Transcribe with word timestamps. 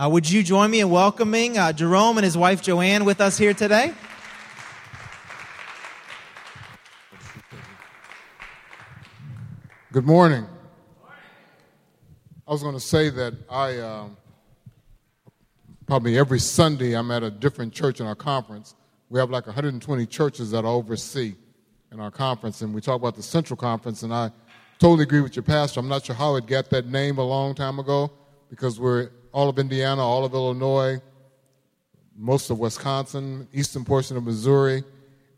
Uh, 0.00 0.08
would 0.08 0.30
you 0.30 0.44
join 0.44 0.70
me 0.70 0.78
in 0.78 0.88
welcoming 0.90 1.58
uh, 1.58 1.72
Jerome 1.72 2.18
and 2.18 2.24
his 2.24 2.38
wife 2.38 2.62
Joanne 2.62 3.04
with 3.04 3.20
us 3.20 3.36
here 3.36 3.52
today? 3.52 3.92
Good 9.90 10.06
morning. 10.06 10.46
I 12.46 12.52
was 12.52 12.62
going 12.62 12.76
to 12.76 12.80
say 12.80 13.10
that 13.10 13.34
I 13.50 13.78
um, 13.80 14.16
probably 15.88 16.16
every 16.16 16.38
Sunday 16.38 16.96
I'm 16.96 17.10
at 17.10 17.24
a 17.24 17.30
different 17.32 17.72
church 17.72 17.98
in 17.98 18.06
our 18.06 18.14
conference. 18.14 18.76
We 19.08 19.18
have 19.18 19.30
like 19.30 19.46
120 19.46 20.06
churches 20.06 20.52
that 20.52 20.64
I 20.64 20.68
oversee 20.68 21.34
in 21.90 21.98
our 21.98 22.12
conference, 22.12 22.62
and 22.62 22.72
we 22.72 22.80
talk 22.80 23.00
about 23.00 23.16
the 23.16 23.22
Central 23.24 23.56
Conference. 23.56 24.04
And 24.04 24.14
I 24.14 24.30
totally 24.78 25.02
agree 25.02 25.22
with 25.22 25.34
your 25.34 25.42
pastor. 25.42 25.80
I'm 25.80 25.88
not 25.88 26.04
sure 26.04 26.14
how 26.14 26.36
it 26.36 26.46
got 26.46 26.70
that 26.70 26.86
name 26.86 27.18
a 27.18 27.24
long 27.24 27.56
time 27.56 27.80
ago 27.80 28.12
because 28.48 28.78
we're 28.78 29.10
all 29.32 29.48
of 29.48 29.58
Indiana, 29.58 30.02
all 30.02 30.24
of 30.24 30.32
Illinois, 30.32 31.00
most 32.16 32.50
of 32.50 32.58
Wisconsin, 32.58 33.46
eastern 33.52 33.84
portion 33.84 34.16
of 34.16 34.24
Missouri, 34.24 34.82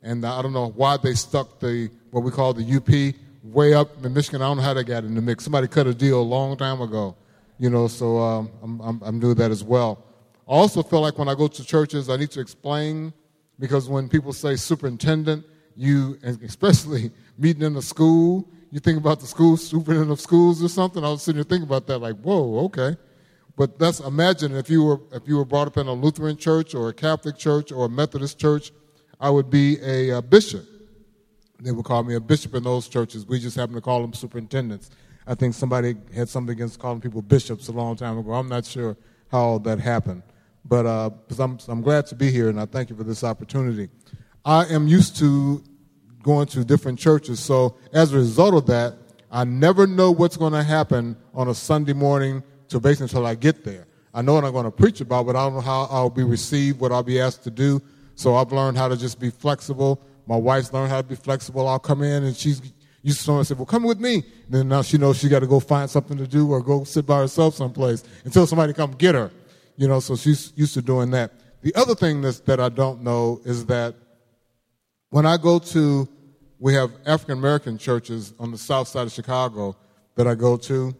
and 0.02 0.24
I 0.24 0.40
don't 0.42 0.52
know 0.52 0.70
why 0.70 0.96
they 0.96 1.14
stuck 1.14 1.60
the 1.60 1.90
what 2.10 2.24
we 2.24 2.30
call 2.30 2.54
the 2.54 2.64
UP 2.64 3.14
way 3.42 3.74
up 3.74 4.04
in 4.04 4.12
Michigan. 4.14 4.42
I 4.42 4.46
don't 4.46 4.58
know 4.58 4.62
how 4.62 4.74
they 4.74 4.84
got 4.84 5.04
in 5.04 5.14
the 5.14 5.20
mix. 5.20 5.44
Somebody 5.44 5.68
cut 5.68 5.86
a 5.86 5.94
deal 5.94 6.20
a 6.20 6.22
long 6.22 6.56
time 6.56 6.80
ago, 6.80 7.16
you 7.58 7.70
know. 7.70 7.86
So 7.86 8.18
um, 8.18 8.50
I'm, 8.62 8.80
I'm, 8.80 9.02
I'm 9.02 9.20
doing 9.20 9.34
that 9.36 9.50
as 9.50 9.62
well. 9.62 10.04
I 10.48 10.52
also 10.52 10.82
feel 10.82 11.00
like 11.00 11.18
when 11.18 11.28
I 11.28 11.34
go 11.34 11.48
to 11.48 11.64
churches, 11.64 12.08
I 12.08 12.16
need 12.16 12.30
to 12.32 12.40
explain 12.40 13.12
because 13.58 13.88
when 13.88 14.08
people 14.08 14.32
say 14.32 14.56
superintendent, 14.56 15.44
you 15.76 16.18
and 16.22 16.42
especially 16.42 17.10
meeting 17.38 17.62
in 17.62 17.76
a 17.76 17.82
school, 17.82 18.48
you 18.70 18.80
think 18.80 18.98
about 18.98 19.20
the 19.20 19.26
school 19.26 19.56
superintendent 19.58 20.10
of 20.10 20.20
schools 20.20 20.62
or 20.62 20.68
something. 20.68 21.04
I 21.04 21.10
was 21.10 21.22
sitting 21.22 21.36
there 21.36 21.44
thinking 21.44 21.68
about 21.68 21.86
that, 21.88 21.98
like, 21.98 22.16
whoa, 22.16 22.64
okay. 22.64 22.96
But 23.60 23.78
let's 23.78 24.00
imagine 24.00 24.54
if 24.56 24.70
you 24.70 24.82
were 24.82 25.00
if 25.12 25.28
you 25.28 25.36
were 25.36 25.44
brought 25.44 25.66
up 25.66 25.76
in 25.76 25.86
a 25.86 25.92
Lutheran 25.92 26.38
church 26.38 26.74
or 26.74 26.88
a 26.88 26.94
Catholic 26.94 27.36
church 27.36 27.70
or 27.70 27.84
a 27.84 27.88
Methodist 27.90 28.38
church, 28.38 28.72
I 29.20 29.28
would 29.28 29.50
be 29.50 29.76
a, 29.82 30.16
a 30.16 30.22
bishop. 30.22 30.64
They 31.62 31.70
would 31.70 31.84
call 31.84 32.02
me 32.02 32.14
a 32.14 32.20
bishop 32.20 32.54
in 32.54 32.62
those 32.62 32.88
churches. 32.88 33.26
We 33.26 33.38
just 33.38 33.56
happen 33.56 33.74
to 33.74 33.82
call 33.82 34.00
them 34.00 34.14
superintendents. 34.14 34.88
I 35.26 35.34
think 35.34 35.52
somebody 35.52 35.94
had 36.14 36.30
something 36.30 36.54
against 36.54 36.78
calling 36.78 37.02
people 37.02 37.20
bishops 37.20 37.68
a 37.68 37.72
long 37.72 37.96
time 37.96 38.16
ago. 38.16 38.32
I'm 38.32 38.48
not 38.48 38.64
sure 38.64 38.96
how 39.30 39.58
that 39.58 39.78
happened, 39.78 40.22
but 40.64 40.86
uh, 40.86 41.10
I'm, 41.38 41.58
I'm 41.68 41.82
glad 41.82 42.06
to 42.06 42.14
be 42.14 42.30
here, 42.30 42.48
and 42.48 42.58
I 42.58 42.64
thank 42.64 42.88
you 42.88 42.96
for 42.96 43.04
this 43.04 43.22
opportunity. 43.22 43.90
I 44.42 44.64
am 44.72 44.88
used 44.88 45.18
to 45.18 45.62
going 46.22 46.46
to 46.46 46.64
different 46.64 46.98
churches, 46.98 47.40
so 47.40 47.76
as 47.92 48.14
a 48.14 48.16
result 48.16 48.54
of 48.54 48.64
that, 48.68 48.94
I 49.30 49.44
never 49.44 49.86
know 49.86 50.12
what's 50.12 50.38
going 50.38 50.54
to 50.54 50.62
happen 50.62 51.14
on 51.34 51.48
a 51.48 51.54
Sunday 51.54 51.92
morning 51.92 52.42
to 52.70 52.80
basically 52.80 53.04
until 53.04 53.26
I 53.26 53.34
get 53.34 53.64
there. 53.64 53.86
I 54.12 54.22
know 54.22 54.34
what 54.34 54.44
I'm 54.44 54.52
going 54.52 54.64
to 54.64 54.70
preach 54.70 55.00
about, 55.00 55.26
but 55.26 55.36
I 55.36 55.44
don't 55.44 55.54
know 55.54 55.60
how 55.60 55.86
I'll 55.90 56.10
be 56.10 56.24
received, 56.24 56.80
what 56.80 56.90
I'll 56.90 57.02
be 57.02 57.20
asked 57.20 57.44
to 57.44 57.50
do. 57.50 57.80
So 58.16 58.34
I've 58.34 58.52
learned 58.52 58.76
how 58.76 58.88
to 58.88 58.96
just 58.96 59.20
be 59.20 59.30
flexible. 59.30 60.00
My 60.26 60.36
wife's 60.36 60.72
learned 60.72 60.90
how 60.90 60.98
to 60.98 61.06
be 61.06 61.14
flexible. 61.14 61.68
I'll 61.68 61.78
come 61.78 62.02
in 62.02 62.24
and 62.24 62.36
she's 62.36 62.60
used 63.02 63.18
to 63.18 63.24
someone 63.24 63.44
say, 63.44 63.54
well, 63.54 63.66
come 63.66 63.84
with 63.84 64.00
me. 64.00 64.14
And 64.14 64.24
then 64.48 64.68
now 64.68 64.82
she 64.82 64.98
knows 64.98 65.18
she 65.18 65.28
got 65.28 65.40
to 65.40 65.46
go 65.46 65.60
find 65.60 65.88
something 65.88 66.16
to 66.18 66.26
do 66.26 66.50
or 66.50 66.60
go 66.60 66.84
sit 66.84 67.06
by 67.06 67.18
herself 67.18 67.54
someplace 67.54 68.04
until 68.24 68.46
somebody 68.46 68.72
come 68.72 68.92
get 68.92 69.14
her. 69.14 69.30
You 69.76 69.88
know, 69.88 70.00
so 70.00 70.16
she's 70.16 70.52
used 70.56 70.74
to 70.74 70.82
doing 70.82 71.10
that. 71.12 71.32
The 71.62 71.74
other 71.74 71.94
thing 71.94 72.20
that's, 72.20 72.40
that 72.40 72.60
I 72.60 72.68
don't 72.68 73.02
know 73.02 73.40
is 73.44 73.66
that 73.66 73.94
when 75.10 75.26
I 75.26 75.36
go 75.36 75.58
to, 75.58 76.08
we 76.58 76.74
have 76.74 76.92
African 77.06 77.38
American 77.38 77.78
churches 77.78 78.34
on 78.38 78.50
the 78.50 78.58
south 78.58 78.88
side 78.88 79.06
of 79.06 79.12
Chicago 79.12 79.76
that 80.16 80.26
I 80.26 80.34
go 80.34 80.56
to, 80.58 80.94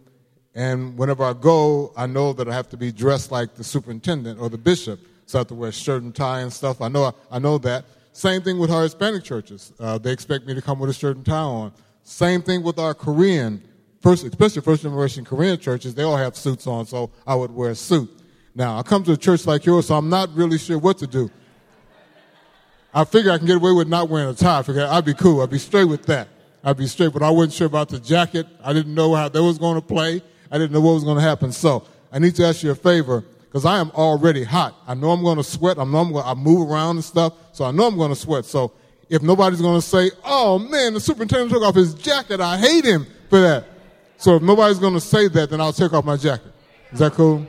and 0.61 0.99
whenever 0.99 1.25
I 1.25 1.33
go, 1.33 1.91
I 1.97 2.07
know 2.07 2.35
that 2.35 2.47
I 2.47 2.53
have 2.53 2.69
to 2.69 2.77
be 2.77 2.93
dressed 2.93 3.33
like 3.33 3.55
the 3.55 3.65
superintendent 3.65 4.39
or 4.39 4.51
the 4.51 4.59
bishop. 4.59 5.01
So 5.25 5.39
I 5.39 5.41
have 5.41 5.47
to 5.47 5.55
wear 5.55 5.71
a 5.71 5.73
shirt 5.73 6.03
and 6.03 6.15
tie 6.15 6.41
and 6.41 6.53
stuff. 6.53 6.83
I 6.83 6.89
know, 6.89 7.15
I 7.31 7.39
know 7.39 7.57
that. 7.57 7.87
Same 8.13 8.43
thing 8.43 8.59
with 8.59 8.71
our 8.71 8.83
Hispanic 8.83 9.25
churches. 9.25 9.73
Uh, 9.81 9.97
they 9.97 10.13
expect 10.13 10.47
me 10.47 10.53
to 10.53 10.61
come 10.61 10.79
with 10.79 10.91
a 10.91 10.93
shirt 10.93 11.17
and 11.17 11.25
tie 11.25 11.39
on. 11.39 11.73
Same 12.03 12.43
thing 12.43 12.63
with 12.63 12.79
our 12.79 12.93
Korean, 12.93 13.63
first, 14.03 14.23
especially 14.23 14.61
first 14.61 14.83
generation 14.83 15.25
Korean 15.25 15.59
churches. 15.59 15.95
They 15.95 16.03
all 16.03 16.19
have 16.19 16.37
suits 16.37 16.67
on, 16.67 16.85
so 16.85 17.11
I 17.27 17.35
would 17.37 17.53
wear 17.53 17.71
a 17.71 17.75
suit. 17.75 18.11
Now, 18.55 18.79
I 18.79 18.83
come 18.83 19.03
to 19.05 19.13
a 19.13 19.17
church 19.17 19.47
like 19.47 19.65
yours, 19.65 19.87
so 19.87 19.95
I'm 19.95 20.11
not 20.11 20.29
really 20.35 20.59
sure 20.59 20.77
what 20.77 20.99
to 20.99 21.07
do. 21.07 21.31
I 22.93 23.05
figure 23.05 23.31
I 23.31 23.39
can 23.39 23.47
get 23.47 23.57
away 23.57 23.73
with 23.73 23.89
not 23.89 24.11
wearing 24.11 24.29
a 24.29 24.35
tie. 24.35 24.59
I 24.59 24.63
figure 24.63 24.87
I'd 24.87 25.07
be 25.07 25.15
cool. 25.15 25.41
I'd 25.41 25.49
be 25.49 25.59
straight 25.59 25.85
with 25.85 26.05
that. 26.07 26.29
I'd 26.63 26.77
be 26.77 26.87
straight, 26.87 27.15
but 27.15 27.23
I 27.23 27.31
wasn't 27.31 27.55
sure 27.55 27.67
about 27.67 27.89
the 27.89 27.99
jacket. 27.99 28.47
I 28.63 28.75
didn't 28.75 28.95
know 28.95 29.15
how 29.15 29.31
that 29.31 29.43
was 29.43 29.57
going 29.57 29.77
to 29.77 29.87
play. 29.87 30.23
I 30.51 30.59
didn't 30.59 30.73
know 30.73 30.81
what 30.81 30.95
was 30.95 31.05
going 31.05 31.17
to 31.17 31.23
happen. 31.23 31.53
So 31.53 31.85
I 32.13 32.19
need 32.19 32.35
to 32.37 32.47
ask 32.47 32.63
you 32.63 32.71
a 32.71 32.75
favor 32.75 33.25
because 33.45 33.65
I 33.65 33.79
am 33.79 33.91
already 33.93 34.45
hot. 34.45 34.75
I 34.87 34.95
know 34.95 35.11
I'm 35.11 35.23
going 35.23 35.37
to 35.37 35.45
sweat. 35.45 35.79
I 35.79 35.85
know 35.85 35.99
I'm 35.99 36.13
going 36.13 36.25
to 36.25 36.31
I 36.31 36.35
move 36.35 36.71
around 36.71 36.97
and 36.97 37.05
stuff. 37.05 37.35
So 37.53 37.65
I 37.65 37.71
know 37.71 37.87
I'm 37.87 37.97
going 37.97 38.11
to 38.11 38.17
sweat. 38.17 38.45
So 38.45 38.73
if 39.09 39.23
nobody's 39.23 39.61
going 39.61 39.81
to 39.81 39.87
say, 39.87 40.11
oh 40.25 40.59
man, 40.59 40.95
the 40.95 41.01
superintendent 41.01 41.51
took 41.51 41.63
off 41.63 41.75
his 41.75 41.95
jacket, 41.95 42.41
I 42.41 42.59
hate 42.59 42.85
him 42.85 43.07
for 43.29 43.41
that. 43.41 43.65
So 44.17 44.37
if 44.37 44.43
nobody's 44.43 44.79
going 44.79 44.95
to 44.95 45.01
say 45.01 45.29
that, 45.29 45.51
then 45.51 45.61
I'll 45.61 45.73
take 45.73 45.93
off 45.93 46.05
my 46.05 46.17
jacket. 46.17 46.53
Is 46.93 46.99
that 46.99 47.13
cool? 47.13 47.47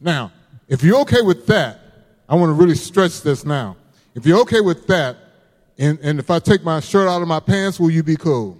Now, 0.00 0.32
if 0.68 0.82
you're 0.82 1.00
okay 1.00 1.22
with 1.22 1.46
that, 1.46 1.80
I 2.28 2.34
want 2.34 2.50
to 2.50 2.54
really 2.54 2.74
stretch 2.74 3.22
this 3.22 3.44
now. 3.44 3.76
If 4.14 4.26
you're 4.26 4.40
okay 4.42 4.60
with 4.60 4.86
that, 4.86 5.16
and, 5.76 5.98
and 6.00 6.20
if 6.20 6.30
I 6.30 6.38
take 6.38 6.62
my 6.62 6.78
shirt 6.78 7.08
out 7.08 7.20
of 7.20 7.26
my 7.26 7.40
pants, 7.40 7.80
will 7.80 7.90
you 7.90 8.04
be 8.04 8.16
cool? 8.16 8.58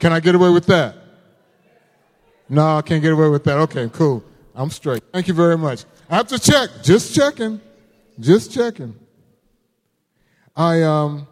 Can 0.00 0.12
I 0.12 0.18
get 0.18 0.34
away 0.34 0.50
with 0.50 0.66
that? 0.66 0.96
No, 2.48 2.78
I 2.78 2.82
can't 2.82 3.02
get 3.02 3.12
away 3.12 3.28
with 3.28 3.44
that. 3.44 3.58
Okay, 3.58 3.88
cool. 3.92 4.24
I'm 4.54 4.70
straight. 4.70 5.02
Thank 5.12 5.28
you 5.28 5.34
very 5.34 5.56
much. 5.56 5.84
I 6.10 6.16
have 6.16 6.28
to 6.28 6.38
check. 6.38 6.70
Just 6.82 7.14
checking. 7.14 7.60
Just 8.18 8.52
checking. 8.52 8.94
I 10.56 10.82
um, 10.82 11.28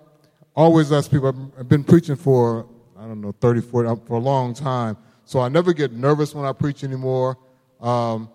always 0.55 0.93
ask 0.93 1.11
people, 1.11 1.53
I've 1.59 1.69
been 1.69 1.83
preaching 1.83 2.15
for, 2.15 2.67
I 2.97 3.03
don't 3.03 3.21
know, 3.21 3.33
30, 3.41 3.63
40, 3.63 3.89
uh, 3.89 3.97
for 3.97 4.15
a 4.15 4.21
long 4.21 4.55
time. 4.55 4.97
So 5.25 5.41
I 5.41 5.49
never 5.49 5.73
get 5.73 5.93
nervous 5.93 6.35
when 6.35 6.45
I 6.45 6.53
preach 6.53 6.85
anymore. 6.85 7.37
Um, 7.81 8.29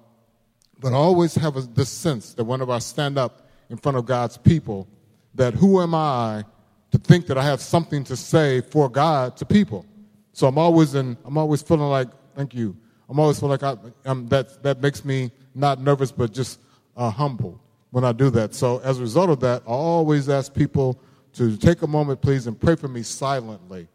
but 0.77 0.91
I 0.91 0.95
always 0.95 1.35
have 1.35 1.55
a, 1.55 1.61
this 1.61 1.89
sense 1.89 2.33
that 2.33 2.43
whenever 2.43 2.73
I 2.73 2.79
stand 2.79 3.17
up 3.17 3.47
in 3.71 3.77
front 3.77 3.97
of 3.97 4.05
God's 4.05 4.37
people 4.37 4.87
that 5.33 5.53
who 5.53 5.81
am 5.81 5.95
I 5.95 6.43
to 6.91 6.97
think 6.97 7.25
that 7.27 7.37
I 7.37 7.43
have 7.43 7.61
something 7.61 8.03
to 8.03 8.17
say 8.17 8.59
for 8.61 8.89
God 8.89 9.37
to 9.37 9.45
people. 9.45 9.85
So 10.33 10.45
I'm 10.45 10.57
always 10.57 10.93
in, 10.93 11.17
I'm 11.25 11.37
always 11.37 11.61
feeling 11.61 11.89
like, 11.89 12.09
thank 12.35 12.53
you. 12.53 12.75
I'm 13.09 13.17
always 13.17 13.39
feeling 13.39 13.57
like 13.59 13.63
I, 13.63 13.77
I'm, 14.05 14.27
that, 14.27 14.61
that 14.63 14.81
makes 14.81 15.03
me 15.05 15.31
not 15.55 15.81
nervous, 15.81 16.11
but 16.11 16.33
just 16.33 16.59
uh, 16.97 17.09
humble 17.09 17.61
when 17.91 18.03
I 18.03 18.11
do 18.11 18.29
that. 18.31 18.53
So 18.53 18.79
as 18.79 18.99
a 18.99 19.01
result 19.01 19.29
of 19.29 19.39
that, 19.39 19.63
I 19.65 19.71
always 19.71 20.29
ask 20.29 20.53
people 20.53 20.99
to 21.33 21.55
take 21.55 21.81
a 21.81 21.87
moment, 21.87 22.21
please, 22.21 22.47
and 22.47 22.59
pray 22.59 22.75
for 22.75 22.89
me 22.89 23.03
silently 23.03 23.87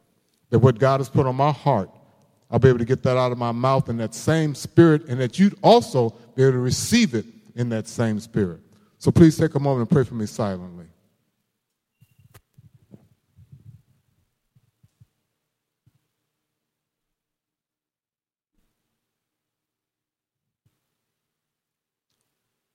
that 0.48 0.58
what 0.58 0.78
God 0.78 1.00
has 1.00 1.10
put 1.10 1.26
on 1.26 1.36
my 1.36 1.52
heart, 1.52 1.90
I'll 2.50 2.58
be 2.58 2.68
able 2.68 2.78
to 2.78 2.84
get 2.86 3.02
that 3.02 3.18
out 3.18 3.30
of 3.30 3.36
my 3.36 3.52
mouth 3.52 3.90
in 3.90 3.98
that 3.98 4.14
same 4.14 4.54
spirit, 4.54 5.06
and 5.08 5.20
that 5.20 5.38
you'd 5.38 5.58
also 5.62 6.14
be 6.34 6.42
able 6.44 6.52
to 6.52 6.58
receive 6.58 7.14
it 7.14 7.26
in 7.56 7.68
that 7.70 7.88
same 7.88 8.20
spirit. 8.20 8.60
So 8.98 9.10
please 9.10 9.36
take 9.36 9.54
a 9.54 9.60
moment 9.60 9.88
and 9.88 9.90
pray 9.90 10.04
for 10.04 10.14
me 10.14 10.26
silently. 10.26 10.86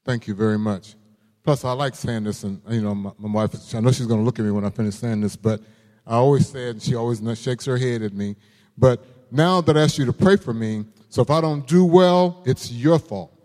Thank 0.04 0.28
you 0.28 0.34
very 0.34 0.58
much. 0.58 0.96
Plus, 1.44 1.64
I 1.64 1.72
like 1.72 1.96
saying 1.96 2.24
this, 2.24 2.44
and 2.44 2.62
you 2.70 2.82
know, 2.82 2.94
my, 2.94 3.12
my 3.18 3.32
wife. 3.32 3.76
I 3.76 3.80
know 3.80 3.92
she's 3.92 4.08
going 4.08 4.20
to 4.20 4.26
look 4.26 4.40
at 4.40 4.46
me 4.46 4.52
when 4.52 4.66
I 4.66 4.70
finish 4.70 4.96
saying 4.96 5.22
this, 5.22 5.36
but 5.36 5.62
I 6.06 6.16
always 6.16 6.48
say 6.48 6.68
it, 6.68 6.70
and 6.72 6.82
she 6.82 6.96
always 6.96 7.22
shakes 7.40 7.66
her 7.66 7.78
head 7.78 8.02
at 8.02 8.14
me. 8.14 8.36
But 8.78 9.06
now 9.32 9.62
that 9.62 9.78
I 9.78 9.82
ask 9.82 9.98
you 9.98 10.06
to 10.06 10.14
pray 10.14 10.36
for 10.36 10.54
me, 10.54 10.86
so 11.10 11.22
if 11.22 11.30
I 11.30 11.42
don't 11.42 11.66
do 11.68 11.86
well, 11.86 12.44
it's 12.46 12.72
your 12.72 13.00
fault. 13.00 13.41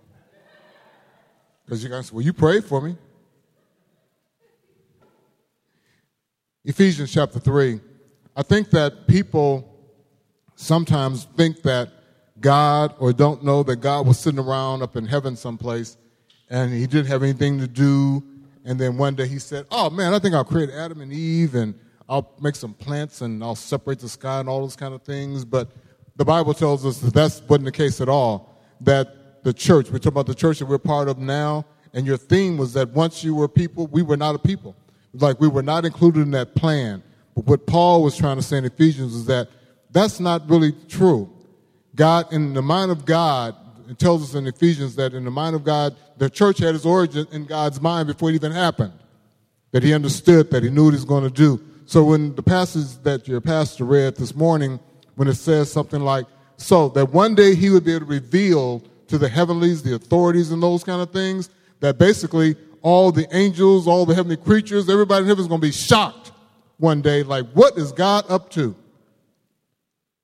Because 1.67 1.83
you 1.83 1.91
guys, 1.91 2.13
well, 2.13 2.25
you 2.25 2.33
prayed 2.33 2.65
for 2.65 2.81
me. 2.81 2.97
Ephesians 6.65 7.13
chapter 7.13 7.41
3. 7.41 7.81
I 8.37 8.43
think 8.43 8.71
that 8.71 9.09
people 9.09 9.77
sometimes 10.55 11.25
think 11.37 11.63
that 11.63 11.91
God 12.41 12.95
or 12.99 13.13
don't 13.13 13.43
know 13.45 13.63
that 13.65 13.77
God 13.77 14.07
was 14.07 14.19
sitting 14.19 14.39
around 14.39 14.83
up 14.83 14.95
in 14.95 15.07
heaven 15.07 15.37
someplace 15.37 15.97
and 16.49 16.73
he 16.73 16.87
didn't 16.87 17.07
have 17.07 17.23
anything 17.23 17.59
to 17.59 17.67
do. 17.67 18.23
And 18.65 18.79
then 18.79 18.97
one 18.97 19.15
day 19.15 19.27
he 19.27 19.39
said, 19.39 19.67
Oh 19.71 19.91
man, 19.91 20.15
I 20.15 20.19
think 20.19 20.35
I'll 20.35 20.45
create 20.45 20.71
Adam 20.71 21.01
and 21.01 21.13
Eve 21.13 21.55
and 21.57 21.75
I'll 22.09 22.33
make 22.41 22.55
some 22.55 22.75
plants 22.75 23.23
and 23.23 23.43
I'll 23.43 23.57
separate 23.57 23.99
the 23.99 24.09
sky 24.09 24.41
and 24.41 24.49
all 24.49 24.61
those 24.61 24.77
kind 24.77 24.95
of 24.95 25.03
things. 25.03 25.45
But 25.45 25.71
the 26.17 26.25
Bible 26.25 26.55
tells 26.55 26.87
us 26.87 26.99
that 26.99 27.15
that 27.15 27.43
wasn't 27.49 27.65
the 27.65 27.73
case 27.73 28.01
at 28.01 28.09
all. 28.09 28.63
That 28.83 29.16
the 29.47 29.53
church. 29.53 29.91
We 29.93 30.01
talk 30.01 30.11
about 30.11 30.27
the 30.27 30.35
church 30.35 30.59
that 30.59 30.67
we're 30.67 30.77
part 30.77 31.09
of 31.09 31.19
now, 31.19 31.65
and 31.93 32.05
your 32.05 32.17
theme 32.17 32.59
was 32.59 32.73
that 32.73 32.89
once 32.89 33.23
you 33.23 33.33
were 33.33 33.47
people, 33.47 33.87
we 33.87 34.03
were 34.03 34.17
not 34.17 34.35
a 34.35 34.41
people. 34.41 34.75
Like 35.15 35.39
we 35.41 35.47
were 35.47 35.63
not 35.63 35.85
included 35.85 36.23
in 36.23 36.33
that 36.33 36.57
plan. 36.57 37.01
But 37.37 37.47
what 37.47 37.65
Paul 37.65 38.03
was 38.03 38.17
trying 38.17 38.39
to 38.39 38.43
say 38.43 38.59
in 38.59 38.65
Ephesians 38.65 39.15
is 39.15 39.27
that 39.27 39.49
that's 39.93 40.19
not 40.19 40.51
really 40.51 40.73
true. 40.89 41.33
God, 41.95 42.33
in 42.33 42.55
the 42.55 42.61
mind 42.61 42.91
of 42.91 43.05
God, 43.05 43.55
it 43.89 44.01
tells 44.01 44.25
us 44.25 44.35
in 44.35 44.49
Ephesians 44.49 44.97
that 44.97 45.15
in 45.15 45.25
the 45.25 45.31
mind 45.31 45.55
of 45.55 45.63
God, 45.63 45.95
the 46.17 46.29
church 46.29 46.59
had 46.59 46.75
its 46.75 46.85
origin 46.85 47.29
in 47.31 47.45
God's 47.45 47.81
mind 47.81 48.09
before 48.09 48.31
it 48.31 48.35
even 48.35 48.51
happened. 48.51 48.95
That 49.71 49.85
he 49.85 49.95
understood, 49.95 50.51
that 50.51 50.65
he 50.65 50.71
knew 50.71 50.87
what 50.87 50.91
he 50.91 50.97
was 50.97 51.05
going 51.05 51.23
to 51.23 51.31
do. 51.31 51.63
So 51.87 52.03
when 52.03 52.35
the 52.35 52.43
passage 52.43 53.01
that 53.05 53.29
your 53.29 53.41
pastor 53.41 53.85
read 53.85 54.17
this 54.17 54.35
morning, 54.35 54.81
when 55.15 55.29
it 55.29 55.35
says 55.35 55.71
something 55.71 56.01
like, 56.01 56.27
so 56.57 56.89
that 56.91 57.13
one 57.13 57.37
day 57.37 57.55
he 57.55 57.71
would 57.71 57.85
be 57.85 57.93
able 57.93 58.07
to 58.07 58.13
reveal 58.13 58.83
to 59.09 59.19
the 59.19 59.29
heavenlies, 59.29 59.83
the 59.83 59.95
authorities, 59.95 60.51
and 60.51 60.63
those 60.63 60.85
kind 60.85 61.01
of 61.01 61.13
things, 61.13 61.51
that 61.81 61.99
basically 61.99 62.57
all 62.83 63.13
the 63.13 63.27
angels, 63.35 63.87
all 63.87 64.07
the 64.07 64.15
heavenly 64.15 64.37
creatures, 64.37 64.89
everybody 64.89 65.23
in 65.23 65.29
heaven 65.29 65.43
is 65.43 65.49
going 65.49 65.61
to 65.61 65.67
be 65.67 65.73
shocked 65.73 66.33
one 66.79 67.03
day, 67.03 67.23
like, 67.23 67.47
what 67.53 67.77
is 67.79 67.93
God 67.93 68.25
up 68.29 68.51
to? 68.51 68.75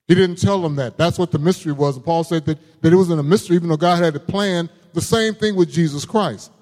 He 0.07 0.15
didn't 0.15 0.37
tell 0.37 0.61
them 0.61 0.77
that. 0.77 0.99
That's 0.99 1.19
what 1.19 1.31
the 1.31 1.39
mystery 1.39 1.73
was. 1.73 1.97
And 1.97 2.05
Paul 2.05 2.25
said 2.25 2.45
that, 2.47 2.59
that 2.83 2.93
it 2.93 2.97
wasn't 2.97 3.21
a 3.21 3.23
mystery, 3.23 3.57
even 3.57 3.69
though 3.69 3.77
God 3.77 4.03
had 4.03 4.15
a 4.15 4.21
plan. 4.21 4.69
The 4.93 5.01
same 5.01 5.35
thing 5.35 5.57
with 5.57 5.71
Jesus 5.71 6.05
Christ 6.05 6.53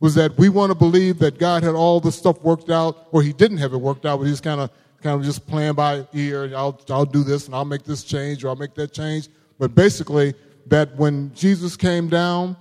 was 0.00 0.14
that 0.16 0.36
we 0.36 0.48
want 0.48 0.70
to 0.70 0.74
believe 0.74 1.18
that 1.20 1.38
God 1.38 1.62
had 1.62 1.74
all 1.74 2.00
the 2.00 2.12
stuff 2.12 2.42
worked 2.42 2.70
out, 2.70 3.08
or 3.12 3.22
he 3.22 3.32
didn't 3.32 3.58
have 3.58 3.72
it 3.72 3.78
worked 3.78 4.04
out, 4.04 4.18
but 4.18 4.26
he's 4.26 4.40
kind 4.40 4.60
of 4.60 4.70
kind 5.02 5.18
of 5.18 5.26
just 5.26 5.46
playing 5.46 5.74
by 5.74 6.06
ear. 6.12 6.52
I'll, 6.54 6.80
I'll 6.88 7.04
do 7.04 7.24
this 7.24 7.46
and 7.46 7.54
I'll 7.54 7.64
make 7.64 7.82
this 7.84 8.04
change 8.04 8.44
or 8.44 8.48
I'll 8.48 8.56
make 8.56 8.74
that 8.74 8.92
change. 8.92 9.28
But 9.58 9.74
basically, 9.74 10.34
that 10.66 10.96
when 10.96 11.34
Jesus 11.34 11.76
came 11.76 12.08
down, 12.08 12.56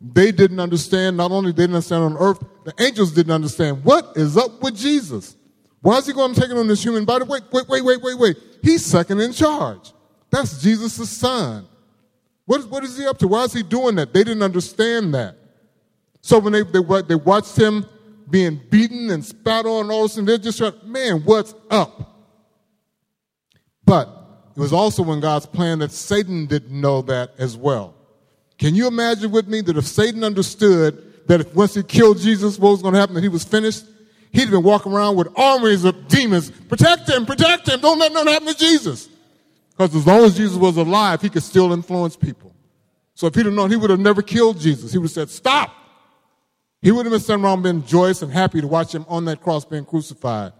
they 0.00 0.32
didn't 0.32 0.60
understand, 0.60 1.16
not 1.16 1.30
only 1.30 1.52
they 1.52 1.62
didn't 1.62 1.76
understand 1.76 2.04
on 2.04 2.16
earth, 2.16 2.42
the 2.64 2.74
angels 2.82 3.12
didn't 3.12 3.32
understand. 3.32 3.84
What 3.84 4.12
is 4.16 4.36
up 4.36 4.62
with 4.62 4.76
Jesus? 4.76 5.36
Why 5.80 5.98
is 5.98 6.06
he 6.06 6.12
going 6.12 6.34
to 6.34 6.40
take 6.40 6.50
it 6.50 6.56
on 6.56 6.66
this 6.68 6.82
human 6.82 7.04
body? 7.04 7.24
Wait, 7.24 7.42
wait, 7.52 7.68
wait, 7.68 7.84
wait, 7.84 8.02
wait, 8.02 8.18
wait. 8.18 8.36
He's 8.62 8.84
second 8.84 9.20
in 9.20 9.32
charge. 9.32 9.92
That's 10.30 10.62
Jesus' 10.62 11.10
son. 11.10 11.66
What 12.46 12.60
is, 12.60 12.66
what 12.66 12.84
is 12.84 12.96
he 12.96 13.06
up 13.06 13.18
to? 13.18 13.28
Why 13.28 13.44
is 13.44 13.52
he 13.52 13.62
doing 13.62 13.96
that? 13.96 14.12
They 14.12 14.24
didn't 14.24 14.42
understand 14.42 15.14
that. 15.14 15.36
So 16.20 16.38
when 16.38 16.52
they, 16.52 16.62
they, 16.62 17.02
they 17.02 17.14
watched 17.14 17.56
him 17.56 17.84
being 18.30 18.60
beaten 18.70 19.10
and 19.10 19.24
spat 19.24 19.66
on 19.66 19.90
all 19.90 20.02
this, 20.02 20.16
and 20.16 20.26
they're 20.26 20.38
just 20.38 20.60
like, 20.60 20.84
man, 20.84 21.22
what's 21.24 21.54
up? 21.70 22.28
But 23.84 24.21
it 24.54 24.60
was 24.60 24.72
also 24.72 25.10
in 25.12 25.20
God's 25.20 25.46
plan 25.46 25.78
that 25.78 25.92
Satan 25.92 26.46
didn't 26.46 26.78
know 26.78 27.02
that 27.02 27.32
as 27.38 27.56
well. 27.56 27.94
Can 28.58 28.74
you 28.74 28.86
imagine 28.86 29.30
with 29.30 29.48
me 29.48 29.60
that 29.62 29.76
if 29.76 29.86
Satan 29.86 30.22
understood 30.22 31.26
that 31.26 31.40
if 31.40 31.54
once 31.54 31.74
he 31.74 31.82
killed 31.82 32.18
Jesus, 32.18 32.58
what 32.58 32.70
was 32.70 32.82
going 32.82 32.94
to 32.94 33.00
happen, 33.00 33.14
that 33.14 33.22
he 33.22 33.28
was 33.28 33.44
finished? 33.44 33.84
He'd 34.30 34.50
been 34.50 34.62
walking 34.62 34.92
around 34.92 35.16
with 35.16 35.28
armies 35.36 35.84
of 35.84 36.08
demons. 36.08 36.50
Protect 36.50 37.08
him, 37.08 37.26
protect 37.26 37.68
him, 37.68 37.80
don't 37.80 37.98
let 37.98 38.12
nothing 38.12 38.32
happen 38.32 38.48
to 38.48 38.56
Jesus. 38.56 39.08
Because 39.70 39.94
as 39.94 40.06
long 40.06 40.24
as 40.24 40.36
Jesus 40.36 40.56
was 40.56 40.76
alive, 40.76 41.20
he 41.22 41.28
could 41.28 41.42
still 41.42 41.72
influence 41.72 42.16
people. 42.16 42.54
So 43.14 43.26
if 43.26 43.34
he'd 43.34 43.46
have 43.46 43.54
known, 43.54 43.70
he 43.70 43.76
would 43.76 43.90
have 43.90 44.00
never 44.00 44.22
killed 44.22 44.58
Jesus. 44.58 44.92
He 44.92 44.98
would 44.98 45.04
have 45.04 45.12
said, 45.12 45.30
stop. 45.30 45.74
He 46.80 46.90
would 46.90 47.06
have 47.06 47.12
been 47.12 47.20
sitting 47.20 47.44
around 47.44 47.62
being 47.62 47.84
joyous 47.84 48.22
and 48.22 48.32
happy 48.32 48.60
to 48.60 48.66
watch 48.66 48.94
him 48.94 49.04
on 49.08 49.24
that 49.26 49.40
cross 49.40 49.64
being 49.64 49.84
crucified. 49.84 50.52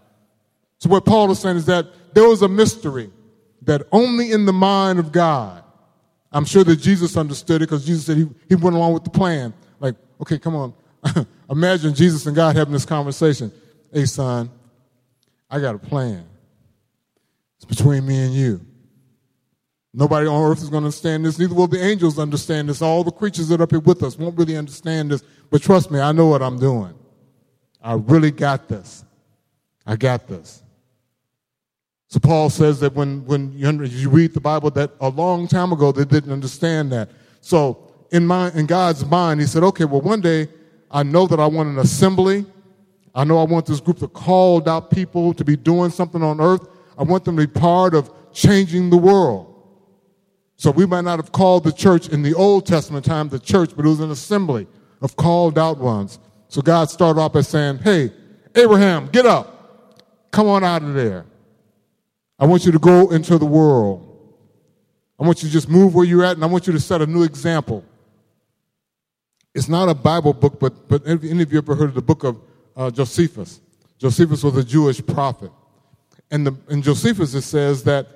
So 0.79 0.89
what 0.89 1.05
Paul 1.05 1.31
is 1.31 1.39
saying 1.39 1.57
is 1.57 1.65
that 1.65 2.13
there 2.13 2.27
was 2.27 2.41
a 2.41 2.47
mystery 2.47 3.11
that 3.65 3.87
only 3.91 4.31
in 4.31 4.45
the 4.45 4.53
mind 4.53 4.99
of 4.99 5.11
God, 5.11 5.63
I'm 6.31 6.45
sure 6.45 6.63
that 6.63 6.77
Jesus 6.77 7.15
understood 7.15 7.61
it 7.61 7.69
because 7.69 7.85
Jesus 7.85 8.05
said 8.05 8.17
he, 8.17 8.27
he 8.49 8.55
went 8.55 8.75
along 8.75 8.93
with 8.93 9.03
the 9.03 9.09
plan. 9.09 9.53
Like, 9.79 9.95
okay, 10.21 10.39
come 10.39 10.55
on. 10.55 10.73
Imagine 11.49 11.93
Jesus 11.93 12.25
and 12.25 12.35
God 12.35 12.55
having 12.55 12.73
this 12.73 12.85
conversation. 12.85 13.51
Hey, 13.91 14.05
son, 14.05 14.49
I 15.49 15.59
got 15.59 15.75
a 15.75 15.79
plan. 15.79 16.25
It's 17.57 17.65
between 17.65 18.05
me 18.05 18.23
and 18.23 18.33
you. 18.33 18.65
Nobody 19.93 20.25
on 20.25 20.51
earth 20.51 20.63
is 20.63 20.69
going 20.69 20.81
to 20.81 20.87
understand 20.87 21.23
this. 21.23 21.37
Neither 21.37 21.53
will 21.53 21.67
the 21.67 21.83
angels 21.83 22.17
understand 22.17 22.67
this. 22.67 22.81
All 22.81 23.03
the 23.03 23.11
creatures 23.11 23.47
that 23.49 23.59
are 23.59 23.63
up 23.63 23.69
here 23.69 23.79
with 23.79 24.01
us 24.01 24.17
won't 24.17 24.35
really 24.35 24.57
understand 24.57 25.11
this. 25.11 25.23
But 25.51 25.61
trust 25.61 25.91
me, 25.91 25.99
I 25.99 26.11
know 26.11 26.25
what 26.25 26.41
I'm 26.41 26.57
doing. 26.57 26.95
I 27.81 27.93
really 27.93 28.31
got 28.31 28.67
this. 28.67 29.05
I 29.85 29.95
got 29.95 30.27
this. 30.27 30.62
So 32.13 32.19
Paul 32.19 32.51
says 32.51 32.79
that 32.81 32.93
when, 32.93 33.25
when 33.25 33.51
you 33.57 34.07
read 34.07 34.35
the 34.35 34.39
Bible, 34.39 34.69
that 34.69 34.91
a 35.01 35.09
long 35.09 35.47
time 35.47 35.71
ago 35.71 35.91
they 35.91 36.05
didn't 36.05 36.31
understand 36.31 36.91
that. 36.91 37.09
So 37.41 37.91
in 38.11 38.27
my, 38.27 38.51
in 38.51 38.67
God's 38.67 39.03
mind, 39.03 39.39
he 39.39 39.47
said, 39.47 39.63
okay, 39.63 39.85
well, 39.85 40.01
one 40.01 40.21
day 40.21 40.47
I 40.91 41.01
know 41.01 41.25
that 41.25 41.39
I 41.39 41.47
want 41.47 41.69
an 41.69 41.79
assembly. 41.79 42.45
I 43.15 43.23
know 43.23 43.39
I 43.39 43.45
want 43.45 43.65
this 43.65 43.79
group 43.79 44.03
of 44.03 44.13
called 44.13 44.67
out 44.67 44.91
people 44.91 45.33
to 45.33 45.43
be 45.43 45.55
doing 45.55 45.89
something 45.89 46.21
on 46.21 46.39
earth. 46.39 46.67
I 46.99 47.01
want 47.01 47.25
them 47.25 47.35
to 47.35 47.47
be 47.47 47.51
part 47.51 47.95
of 47.95 48.11
changing 48.31 48.91
the 48.91 48.97
world. 48.97 49.51
So 50.55 50.69
we 50.69 50.85
might 50.85 51.05
not 51.05 51.17
have 51.17 51.31
called 51.31 51.63
the 51.63 51.71
church 51.71 52.09
in 52.09 52.21
the 52.21 52.35
Old 52.35 52.67
Testament 52.67 53.05
time 53.05 53.27
the 53.29 53.39
church, 53.39 53.71
but 53.75 53.85
it 53.85 53.89
was 53.89 54.01
an 54.01 54.11
assembly 54.11 54.67
of 55.01 55.15
called 55.15 55.57
out 55.57 55.79
ones. 55.79 56.19
So 56.47 56.61
God 56.61 56.91
started 56.91 57.19
off 57.19 57.33
by 57.33 57.41
saying, 57.41 57.79
Hey, 57.79 58.13
Abraham, 58.53 59.07
get 59.07 59.25
up. 59.25 60.03
Come 60.29 60.45
on 60.45 60.63
out 60.63 60.83
of 60.83 60.93
there. 60.93 61.25
I 62.39 62.45
want 62.45 62.65
you 62.65 62.71
to 62.71 62.79
go 62.79 63.11
into 63.11 63.37
the 63.37 63.45
world. 63.45 64.09
I 65.19 65.25
want 65.25 65.43
you 65.43 65.49
to 65.49 65.53
just 65.53 65.69
move 65.69 65.95
where 65.95 66.05
you're 66.05 66.23
at, 66.23 66.35
and 66.35 66.43
I 66.43 66.47
want 66.47 66.67
you 66.67 66.73
to 66.73 66.79
set 66.79 67.01
a 67.01 67.05
new 67.05 67.23
example. 67.23 67.85
It's 69.53 69.69
not 69.69 69.87
a 69.87 69.93
Bible 69.93 70.33
book, 70.33 70.59
but, 70.59 70.87
but 70.89 71.07
any 71.07 71.43
of 71.43 71.51
you 71.51 71.59
ever 71.59 71.75
heard 71.75 71.89
of 71.89 71.95
the 71.95 72.01
book 72.01 72.23
of 72.23 72.41
uh, 72.75 72.89
Josephus? 72.89 73.61
Josephus 73.99 74.43
was 74.43 74.57
a 74.57 74.63
Jewish 74.63 75.05
prophet. 75.05 75.51
And 76.31 76.47
the, 76.47 76.55
in 76.69 76.81
Josephus, 76.81 77.35
it 77.35 77.43
says 77.43 77.83
that 77.83 78.07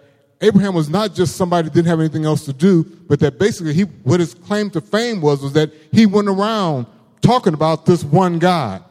Abraham 0.42 0.74
was 0.74 0.90
not 0.90 1.14
just 1.14 1.36
somebody 1.36 1.68
that 1.68 1.74
didn't 1.74 1.88
have 1.88 2.00
anything 2.00 2.26
else 2.26 2.46
to 2.46 2.54
do, 2.54 2.84
but 2.84 3.20
that 3.20 3.40
basically 3.40 3.74
he, 3.74 3.84
what 3.84 4.20
his 4.20 4.34
claim 4.34 4.70
to 4.72 4.82
fame 4.82 5.22
was, 5.22 5.42
was 5.42 5.54
that 5.54 5.72
he 5.92 6.06
went 6.06 6.28
around 6.28 6.88
talking 7.22 7.54
about 7.54 7.86
this 7.86 8.04
one 8.04 8.40
God 8.40 8.84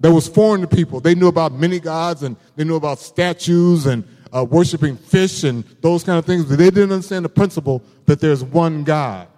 that 0.00 0.10
was 0.12 0.26
foreign 0.26 0.62
to 0.62 0.66
people. 0.66 1.00
They 1.00 1.14
knew 1.14 1.28
about 1.28 1.52
many 1.52 1.78
gods 1.80 2.22
and 2.22 2.36
they 2.56 2.64
knew 2.64 2.76
about 2.76 2.98
statues 2.98 3.86
and 3.86 4.04
uh, 4.32 4.44
worshiping 4.44 4.96
fish 4.96 5.44
and 5.44 5.64
those 5.80 6.04
kind 6.04 6.18
of 6.18 6.24
things, 6.24 6.44
but 6.44 6.58
they 6.58 6.70
didn't 6.70 6.92
understand 6.92 7.24
the 7.24 7.30
principle 7.30 7.82
that 8.06 8.20
there's 8.20 8.44
one 8.44 8.84
God. 8.84 9.28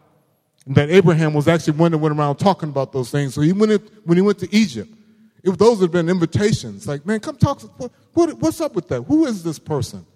And 0.66 0.74
that 0.76 0.90
Abraham 0.90 1.34
was 1.34 1.48
actually 1.48 1.74
one 1.74 1.92
that 1.92 1.98
went 1.98 2.16
around 2.16 2.36
talking 2.36 2.68
about 2.68 2.92
those 2.92 3.10
things. 3.10 3.34
So 3.34 3.40
he 3.40 3.52
went 3.52 3.72
in, 3.72 3.80
when 4.04 4.16
he 4.16 4.22
went 4.22 4.38
to 4.40 4.54
Egypt, 4.54 4.92
it, 5.42 5.58
those 5.58 5.80
had 5.80 5.90
been 5.90 6.08
invitations. 6.08 6.86
Like, 6.86 7.04
man, 7.04 7.20
come 7.20 7.36
talk. 7.36 7.60
What, 7.78 7.90
what, 8.12 8.32
what's 8.34 8.60
up 8.60 8.74
with 8.74 8.88
that? 8.88 9.02
Who 9.02 9.26
is 9.26 9.42
this 9.42 9.58
person? 9.58 10.06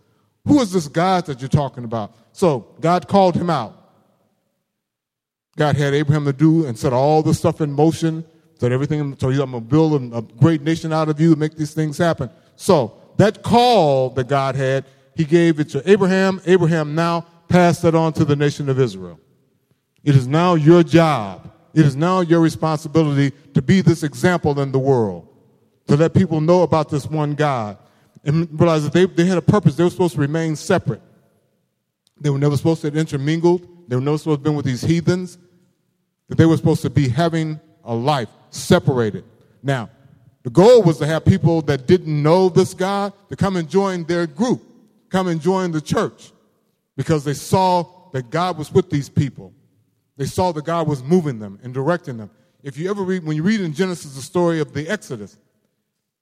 Who 0.46 0.60
is 0.60 0.72
this 0.72 0.86
God 0.86 1.26
that 1.26 1.40
you're 1.40 1.48
talking 1.48 1.84
about? 1.84 2.14
So 2.32 2.68
God 2.80 3.08
called 3.08 3.34
him 3.34 3.50
out. 3.50 3.74
God 5.56 5.74
had 5.74 5.94
Abraham 5.94 6.26
to 6.26 6.32
do 6.32 6.66
and 6.66 6.78
set 6.78 6.92
all 6.92 7.22
the 7.22 7.34
stuff 7.34 7.60
in 7.60 7.72
motion, 7.72 8.24
set 8.60 8.70
everything, 8.70 9.16
so 9.18 9.30
I'm 9.30 9.36
going 9.36 9.52
to 9.52 9.60
build 9.60 10.12
a 10.12 10.22
great 10.38 10.60
nation 10.62 10.92
out 10.92 11.08
of 11.08 11.18
you 11.18 11.30
and 11.30 11.40
make 11.40 11.56
these 11.56 11.72
things 11.72 11.98
happen. 11.98 12.30
So 12.56 13.00
that 13.16 13.42
call 13.42 14.10
that 14.10 14.28
God 14.28 14.54
had, 14.56 14.84
he 15.14 15.24
gave 15.24 15.60
it 15.60 15.70
to 15.70 15.90
Abraham. 15.90 16.40
Abraham 16.46 16.94
now 16.94 17.26
passed 17.48 17.82
that 17.82 17.94
on 17.94 18.12
to 18.14 18.24
the 18.24 18.36
nation 18.36 18.68
of 18.68 18.78
Israel. 18.78 19.18
It 20.04 20.14
is 20.14 20.26
now 20.26 20.54
your 20.54 20.82
job. 20.82 21.50
It 21.74 21.84
is 21.84 21.96
now 21.96 22.20
your 22.20 22.40
responsibility 22.40 23.34
to 23.54 23.62
be 23.62 23.80
this 23.80 24.02
example 24.02 24.58
in 24.60 24.72
the 24.72 24.78
world, 24.78 25.28
to 25.88 25.96
let 25.96 26.14
people 26.14 26.40
know 26.40 26.62
about 26.62 26.88
this 26.88 27.06
one 27.06 27.34
God 27.34 27.78
and 28.24 28.48
realize 28.58 28.84
that 28.84 28.92
they, 28.92 29.06
they 29.06 29.26
had 29.26 29.38
a 29.38 29.42
purpose. 29.42 29.76
They 29.76 29.84
were 29.84 29.90
supposed 29.90 30.14
to 30.14 30.20
remain 30.20 30.56
separate. 30.56 31.02
They 32.20 32.30
were 32.30 32.38
never 32.38 32.56
supposed 32.56 32.80
to 32.80 32.86
have 32.88 32.96
intermingled. 32.96 33.88
They 33.88 33.96
were 33.96 34.02
never 34.02 34.18
supposed 34.18 34.38
to 34.38 34.40
have 34.40 34.42
been 34.42 34.56
with 34.56 34.64
these 34.64 34.82
heathens. 34.82 35.38
That 36.28 36.38
they 36.38 36.46
were 36.46 36.56
supposed 36.56 36.82
to 36.82 36.90
be 36.90 37.08
having 37.08 37.60
a 37.84 37.94
life 37.94 38.28
separated. 38.50 39.24
Now, 39.62 39.90
the 40.46 40.50
goal 40.50 40.80
was 40.84 40.98
to 40.98 41.06
have 41.06 41.24
people 41.24 41.60
that 41.62 41.88
didn't 41.88 42.22
know 42.22 42.48
this 42.48 42.72
God 42.72 43.12
to 43.30 43.34
come 43.34 43.56
and 43.56 43.68
join 43.68 44.04
their 44.04 44.28
group, 44.28 44.62
come 45.08 45.26
and 45.26 45.40
join 45.40 45.72
the 45.72 45.80
church, 45.80 46.30
because 46.96 47.24
they 47.24 47.34
saw 47.34 47.84
that 48.12 48.30
God 48.30 48.56
was 48.56 48.72
with 48.72 48.88
these 48.88 49.08
people. 49.08 49.52
They 50.16 50.26
saw 50.26 50.52
that 50.52 50.64
God 50.64 50.86
was 50.86 51.02
moving 51.02 51.40
them 51.40 51.58
and 51.64 51.74
directing 51.74 52.16
them. 52.16 52.30
If 52.62 52.78
you 52.78 52.88
ever 52.88 53.02
read, 53.02 53.24
when 53.24 53.34
you 53.34 53.42
read 53.42 53.60
in 53.60 53.72
Genesis 53.72 54.14
the 54.14 54.22
story 54.22 54.60
of 54.60 54.72
the 54.72 54.88
Exodus, 54.88 55.36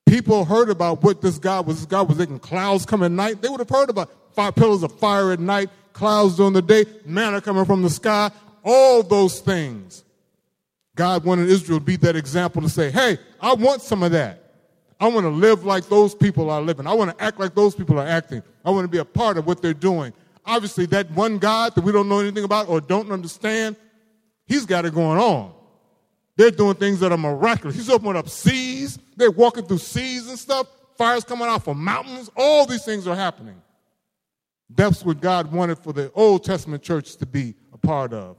people 0.07 0.47
heard 0.47 0.71
about 0.71 1.02
what 1.02 1.21
this 1.21 1.37
God 1.37 1.66
was. 1.66 1.81
This 1.81 1.87
God 1.87 2.09
was 2.09 2.16
making 2.16 2.38
clouds 2.38 2.87
come 2.87 3.02
at 3.02 3.11
night. 3.11 3.43
They 3.43 3.50
would 3.50 3.61
have 3.61 3.69
heard 3.69 3.90
about 3.90 4.11
five 4.35 4.54
pillars 4.54 4.83
of 4.83 4.99
fire 4.99 5.33
at 5.33 5.38
night, 5.38 5.69
clouds 5.93 6.38
during 6.38 6.54
the 6.54 6.62
day, 6.62 6.87
manna 7.04 7.43
coming 7.43 7.66
from 7.66 7.83
the 7.83 7.90
sky, 7.90 8.31
all 8.64 9.02
those 9.02 9.40
things. 9.40 10.02
God 10.97 11.25
wanted 11.25 11.49
Israel 11.49 11.81
to 11.81 11.85
be 11.85 11.97
that 11.97 12.17
example 12.17 12.63
to 12.63 12.69
say, 12.69 12.91
hey, 12.91 13.19
I 13.41 13.55
want 13.55 13.83
some 13.83 14.03
of 14.03 14.13
that. 14.13 14.41
I 15.01 15.09
want 15.09 15.25
to 15.25 15.31
live 15.31 15.65
like 15.65 15.89
those 15.89 16.15
people 16.15 16.51
are 16.51 16.63
living. 16.63 16.87
I 16.87 16.95
want 16.95 17.17
to 17.17 17.25
act 17.25 17.41
like 17.41 17.55
those 17.55 17.75
people 17.75 17.99
are 17.99 18.07
acting. 18.07 18.43
I 18.65 18.71
want 18.71 18.85
to 18.85 18.89
be 18.89 18.99
a 18.99 19.05
part 19.05 19.37
of 19.37 19.47
what 19.47 19.61
they're 19.61 19.75
doing. 19.75 20.13
Obviously, 20.47 20.87
that 20.87 21.11
one 21.11 21.39
God 21.39 21.75
that 21.75 21.83
we 21.83 21.91
don't 21.91 22.09
know 22.09 22.21
anything 22.21 22.45
about 22.45 22.69
or 22.69 22.81
don't 22.81 23.11
understand, 23.11 23.77
he's 24.47 24.67
got 24.67 24.85
it 24.85 24.95
going 24.95 25.19
on. 25.19 25.53
They're 26.37 26.51
doing 26.51 26.75
things 26.75 27.01
that 27.01 27.13
are 27.13 27.19
miraculous. 27.19 27.77
He's 27.77 27.91
opening 27.91 28.17
up 28.17 28.29
seas. 28.29 28.99
They're 29.17 29.31
walking 29.31 29.65
through 29.65 29.79
seas 29.79 30.29
and 30.29 30.39
stuff. 30.39 30.67
fire's 30.97 31.25
coming 31.25 31.49
out 31.49 31.65
from 31.65 31.83
mountains. 31.83 32.31
All 32.37 32.67
these 32.67 32.85
things 32.85 33.07
are 33.07 33.17
happening. 33.17 33.61
That's 34.71 35.05
what 35.05 35.21
God 35.21 35.53
wanted 35.53 35.79
for 35.79 35.93
the 35.93 36.11
Old 36.13 36.45
Testament 36.45 36.83
church 36.83 37.17
to 37.17 37.27
be 37.27 37.55
a 37.73 37.79
part 37.79 38.13
of. 38.13 38.37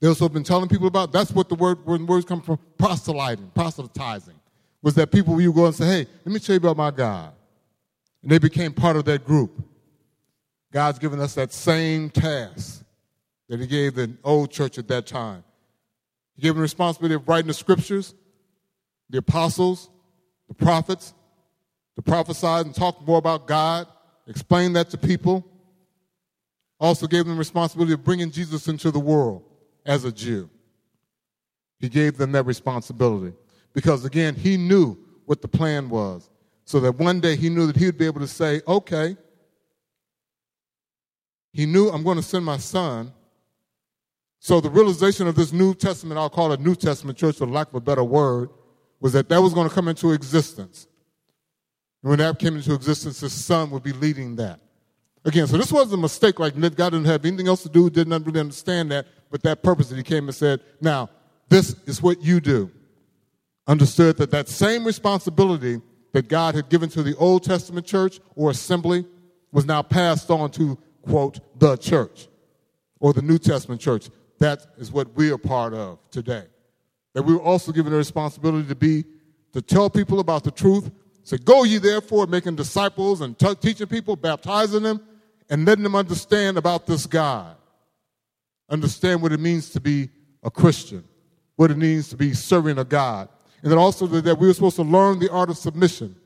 They 0.00 0.08
also 0.08 0.24
have 0.24 0.32
been 0.32 0.44
telling 0.44 0.68
people 0.68 0.86
about 0.86 1.12
that's 1.12 1.30
what 1.30 1.48
the 1.48 1.54
word 1.54 1.84
where 1.84 1.98
words 1.98 2.24
come 2.24 2.40
from 2.40 2.58
proselyting, 2.78 3.50
proselytizing. 3.54 4.34
Was 4.82 4.94
that 4.94 5.12
people 5.12 5.38
you 5.40 5.52
go 5.52 5.66
and 5.66 5.74
say, 5.74 5.84
hey, 5.84 6.06
let 6.24 6.32
me 6.32 6.40
tell 6.40 6.54
you 6.54 6.58
about 6.58 6.78
my 6.78 6.90
God. 6.90 7.32
And 8.22 8.32
they 8.32 8.38
became 8.38 8.72
part 8.72 8.96
of 8.96 9.04
that 9.04 9.26
group. 9.26 9.62
God's 10.72 10.98
given 10.98 11.20
us 11.20 11.34
that 11.34 11.52
same 11.52 12.08
task 12.08 12.82
that 13.50 13.60
He 13.60 13.66
gave 13.66 13.94
the 13.94 14.10
old 14.24 14.50
church 14.50 14.78
at 14.78 14.88
that 14.88 15.06
time. 15.06 15.44
He 16.34 16.42
gave 16.42 16.50
them 16.50 16.58
the 16.58 16.62
responsibility 16.62 17.14
of 17.16 17.28
writing 17.28 17.48
the 17.48 17.54
scriptures, 17.54 18.14
the 19.10 19.18
apostles, 19.18 19.90
the 20.48 20.54
prophets, 20.54 21.12
to 21.96 22.02
prophesy 22.02 22.46
and 22.46 22.74
talk 22.74 23.06
more 23.06 23.18
about 23.18 23.46
God, 23.46 23.86
explain 24.26 24.72
that 24.74 24.88
to 24.90 24.98
people. 24.98 25.46
Also 26.78 27.06
gave 27.06 27.26
them 27.26 27.34
the 27.34 27.38
responsibility 27.38 27.92
of 27.92 28.02
bringing 28.02 28.30
Jesus 28.30 28.66
into 28.66 28.90
the 28.90 29.00
world 29.00 29.44
as 29.84 30.04
a 30.04 30.12
Jew. 30.12 30.50
He 31.78 31.88
gave 31.88 32.16
them 32.16 32.32
that 32.32 32.44
responsibility 32.44 33.34
because, 33.72 34.04
again, 34.04 34.34
he 34.34 34.56
knew 34.56 34.98
what 35.24 35.40
the 35.42 35.48
plan 35.48 35.88
was. 35.88 36.28
So 36.64 36.78
that 36.80 36.92
one 36.92 37.20
day 37.20 37.36
he 37.36 37.48
knew 37.48 37.66
that 37.66 37.76
he 37.76 37.86
would 37.86 37.98
be 37.98 38.06
able 38.06 38.20
to 38.20 38.28
say, 38.28 38.60
okay, 38.68 39.16
he 41.52 41.66
knew 41.66 41.88
I'm 41.88 42.04
going 42.04 42.16
to 42.16 42.22
send 42.22 42.44
my 42.44 42.58
son. 42.58 43.12
So 44.38 44.60
the 44.60 44.70
realization 44.70 45.26
of 45.26 45.34
this 45.34 45.52
New 45.52 45.74
Testament, 45.74 46.18
I'll 46.18 46.30
call 46.30 46.52
it 46.52 46.60
New 46.60 46.74
Testament 46.74 47.18
church 47.18 47.38
for 47.38 47.46
lack 47.46 47.68
of 47.68 47.74
a 47.74 47.80
better 47.80 48.04
word, 48.04 48.50
was 49.00 49.14
that 49.14 49.28
that 49.30 49.40
was 49.40 49.52
going 49.52 49.68
to 49.68 49.74
come 49.74 49.88
into 49.88 50.12
existence. 50.12 50.86
And 52.02 52.10
when 52.10 52.18
that 52.20 52.38
came 52.38 52.56
into 52.56 52.74
existence, 52.74 53.20
his 53.20 53.32
son 53.32 53.70
would 53.70 53.82
be 53.82 53.92
leading 53.92 54.36
that. 54.36 54.60
Again, 55.24 55.46
so 55.46 55.58
this 55.58 55.72
wasn't 55.72 55.94
a 55.94 56.02
mistake, 56.02 56.38
like 56.38 56.54
God 56.58 56.90
didn't 56.90 57.04
have 57.04 57.24
anything 57.24 57.48
else 57.48 57.62
to 57.64 57.68
do, 57.68 57.90
didn't 57.90 58.24
really 58.24 58.40
understand 58.40 58.90
that, 58.92 59.06
but 59.30 59.42
that 59.42 59.62
purpose 59.62 59.88
that 59.88 59.96
he 59.96 60.02
came 60.02 60.26
and 60.26 60.34
said, 60.34 60.60
now, 60.80 61.08
this 61.48 61.76
is 61.86 62.02
what 62.02 62.22
you 62.22 62.40
do. 62.40 62.70
Understood 63.66 64.16
that 64.16 64.30
that 64.30 64.48
same 64.48 64.84
responsibility 64.84 65.80
that 66.12 66.28
God 66.28 66.54
had 66.54 66.68
given 66.68 66.88
to 66.90 67.02
the 67.02 67.16
Old 67.16 67.44
Testament 67.44 67.86
church 67.86 68.20
or 68.34 68.50
assembly 68.50 69.04
was 69.52 69.66
now 69.66 69.82
passed 69.82 70.30
on 70.30 70.50
to, 70.52 70.76
quote, 71.02 71.40
the 71.58 71.76
church 71.76 72.28
or 72.98 73.12
the 73.12 73.22
New 73.22 73.38
Testament 73.38 73.80
church. 73.80 74.08
That 74.38 74.66
is 74.78 74.90
what 74.90 75.14
we 75.14 75.30
are 75.30 75.38
part 75.38 75.74
of 75.74 75.98
today. 76.10 76.44
That 77.14 77.22
we 77.22 77.34
were 77.34 77.42
also 77.42 77.72
given 77.72 77.92
a 77.92 77.96
responsibility 77.96 78.68
to 78.68 78.74
be, 78.74 79.04
to 79.52 79.62
tell 79.62 79.90
people 79.90 80.20
about 80.20 80.44
the 80.44 80.50
truth. 80.50 80.90
Say, 81.22 81.38
go 81.38 81.64
ye 81.64 81.78
therefore, 81.78 82.26
making 82.26 82.56
disciples 82.56 83.20
and 83.20 83.38
t- 83.38 83.54
teaching 83.56 83.86
people, 83.86 84.16
baptizing 84.16 84.82
them, 84.82 85.00
and 85.48 85.64
letting 85.64 85.84
them 85.84 85.94
understand 85.94 86.56
about 86.56 86.86
this 86.86 87.06
God. 87.06 87.56
Understand 88.70 89.20
what 89.20 89.32
it 89.32 89.40
means 89.40 89.70
to 89.70 89.80
be 89.80 90.08
a 90.42 90.50
Christian, 90.50 91.04
what 91.56 91.70
it 91.70 91.76
means 91.76 92.08
to 92.08 92.16
be 92.16 92.32
serving 92.32 92.78
a 92.78 92.84
God. 92.84 93.28
And 93.62 93.70
then 93.70 93.78
also 93.78 94.06
that 94.06 94.38
we 94.38 94.46
were 94.46 94.54
supposed 94.54 94.76
to 94.76 94.82
learn 94.82 95.18
the 95.18 95.30
art 95.30 95.50
of 95.50 95.58
submission. 95.58 96.16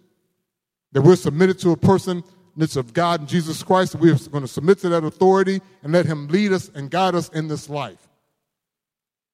That 0.93 1.03
we're 1.03 1.17
submitted 1.17 1.59
to 1.61 1.71
a 1.71 1.77
person 1.77 2.23
that's 2.57 2.77
of 2.77 2.93
God 2.93 3.21
and 3.21 3.29
Jesus 3.29 3.63
Christ, 3.63 3.95
and 3.95 4.03
we're 4.03 4.15
going 4.15 4.43
to 4.43 4.49
submit 4.49 4.79
to 4.81 4.89
that 4.91 5.03
authority 5.03 5.61
and 5.83 5.93
let 5.93 6.07
Him 6.07 6.29
lead 6.29 6.53
us 6.53 6.71
and 6.75 6.91
guide 6.91 7.15
us 7.15 7.29
in 7.31 7.49
this 7.49 7.69
life. 7.69 8.09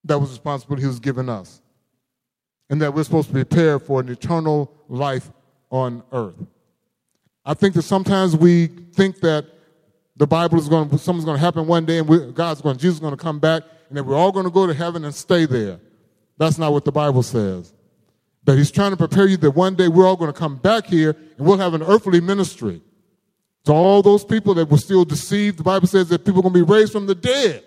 That 0.04 0.18
was 0.18 0.30
responsibility 0.30 0.82
He 0.82 0.88
was 0.88 1.00
giving 1.00 1.28
us. 1.28 1.60
And 2.70 2.80
that 2.80 2.94
we're 2.94 3.04
supposed 3.04 3.28
to 3.28 3.34
prepare 3.34 3.78
for 3.78 4.00
an 4.00 4.08
eternal 4.08 4.72
life 4.88 5.30
on 5.70 6.02
earth. 6.12 6.36
I 7.44 7.54
think 7.54 7.74
that 7.74 7.82
sometimes 7.82 8.36
we 8.36 8.68
think 8.68 9.20
that 9.20 9.46
the 10.20 10.26
Bible 10.26 10.58
is 10.58 10.68
going 10.68 10.90
to, 10.90 10.98
something's 10.98 11.24
going 11.24 11.38
to 11.38 11.40
happen 11.40 11.66
one 11.66 11.86
day 11.86 11.96
and 11.96 12.34
God's 12.34 12.60
going, 12.60 12.76
Jesus 12.76 12.96
is 12.96 13.00
going 13.00 13.16
to 13.16 13.22
come 13.22 13.38
back 13.38 13.62
and 13.88 13.96
then 13.96 14.04
we're 14.04 14.14
all 14.14 14.30
going 14.30 14.44
to 14.44 14.50
go 14.50 14.66
to 14.66 14.74
heaven 14.74 15.02
and 15.06 15.14
stay 15.14 15.46
there. 15.46 15.80
That's 16.36 16.58
not 16.58 16.74
what 16.74 16.84
the 16.84 16.92
Bible 16.92 17.22
says. 17.22 17.72
That 18.44 18.58
he's 18.58 18.70
trying 18.70 18.90
to 18.90 18.98
prepare 18.98 19.26
you 19.26 19.38
that 19.38 19.52
one 19.52 19.76
day 19.76 19.88
we're 19.88 20.06
all 20.06 20.16
going 20.16 20.30
to 20.30 20.38
come 20.38 20.56
back 20.56 20.84
here 20.84 21.16
and 21.38 21.46
we'll 21.46 21.56
have 21.56 21.72
an 21.72 21.82
earthly 21.82 22.20
ministry. 22.20 22.82
To 23.64 23.72
all 23.72 24.02
those 24.02 24.22
people 24.22 24.52
that 24.56 24.68
were 24.68 24.76
still 24.76 25.06
deceived, 25.06 25.58
the 25.58 25.62
Bible 25.62 25.86
says 25.86 26.10
that 26.10 26.22
people 26.22 26.40
are 26.40 26.42
going 26.42 26.52
to 26.52 26.66
be 26.66 26.70
raised 26.70 26.92
from 26.92 27.06
the 27.06 27.14
dead. 27.14 27.64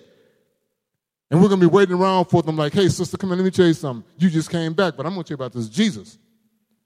And 1.31 1.41
we're 1.41 1.47
going 1.47 1.59
to 1.59 1.67
be 1.67 1.73
waiting 1.73 1.95
around 1.95 2.25
for 2.25 2.43
them 2.43 2.55
like, 2.55 2.73
hey, 2.73 2.87
sister, 2.87 3.17
come 3.17 3.31
in, 3.31 3.39
let 3.39 3.45
me 3.45 3.49
tell 3.49 3.65
you 3.65 3.73
something. 3.73 4.07
You 4.19 4.29
just 4.29 4.51
came 4.51 4.73
back, 4.73 4.95
but 4.95 5.07
I'm 5.07 5.13
going 5.13 5.23
to 5.23 5.27
tell 5.27 5.39
you 5.39 5.43
about 5.43 5.53
this 5.53 5.69
Jesus 5.69 6.19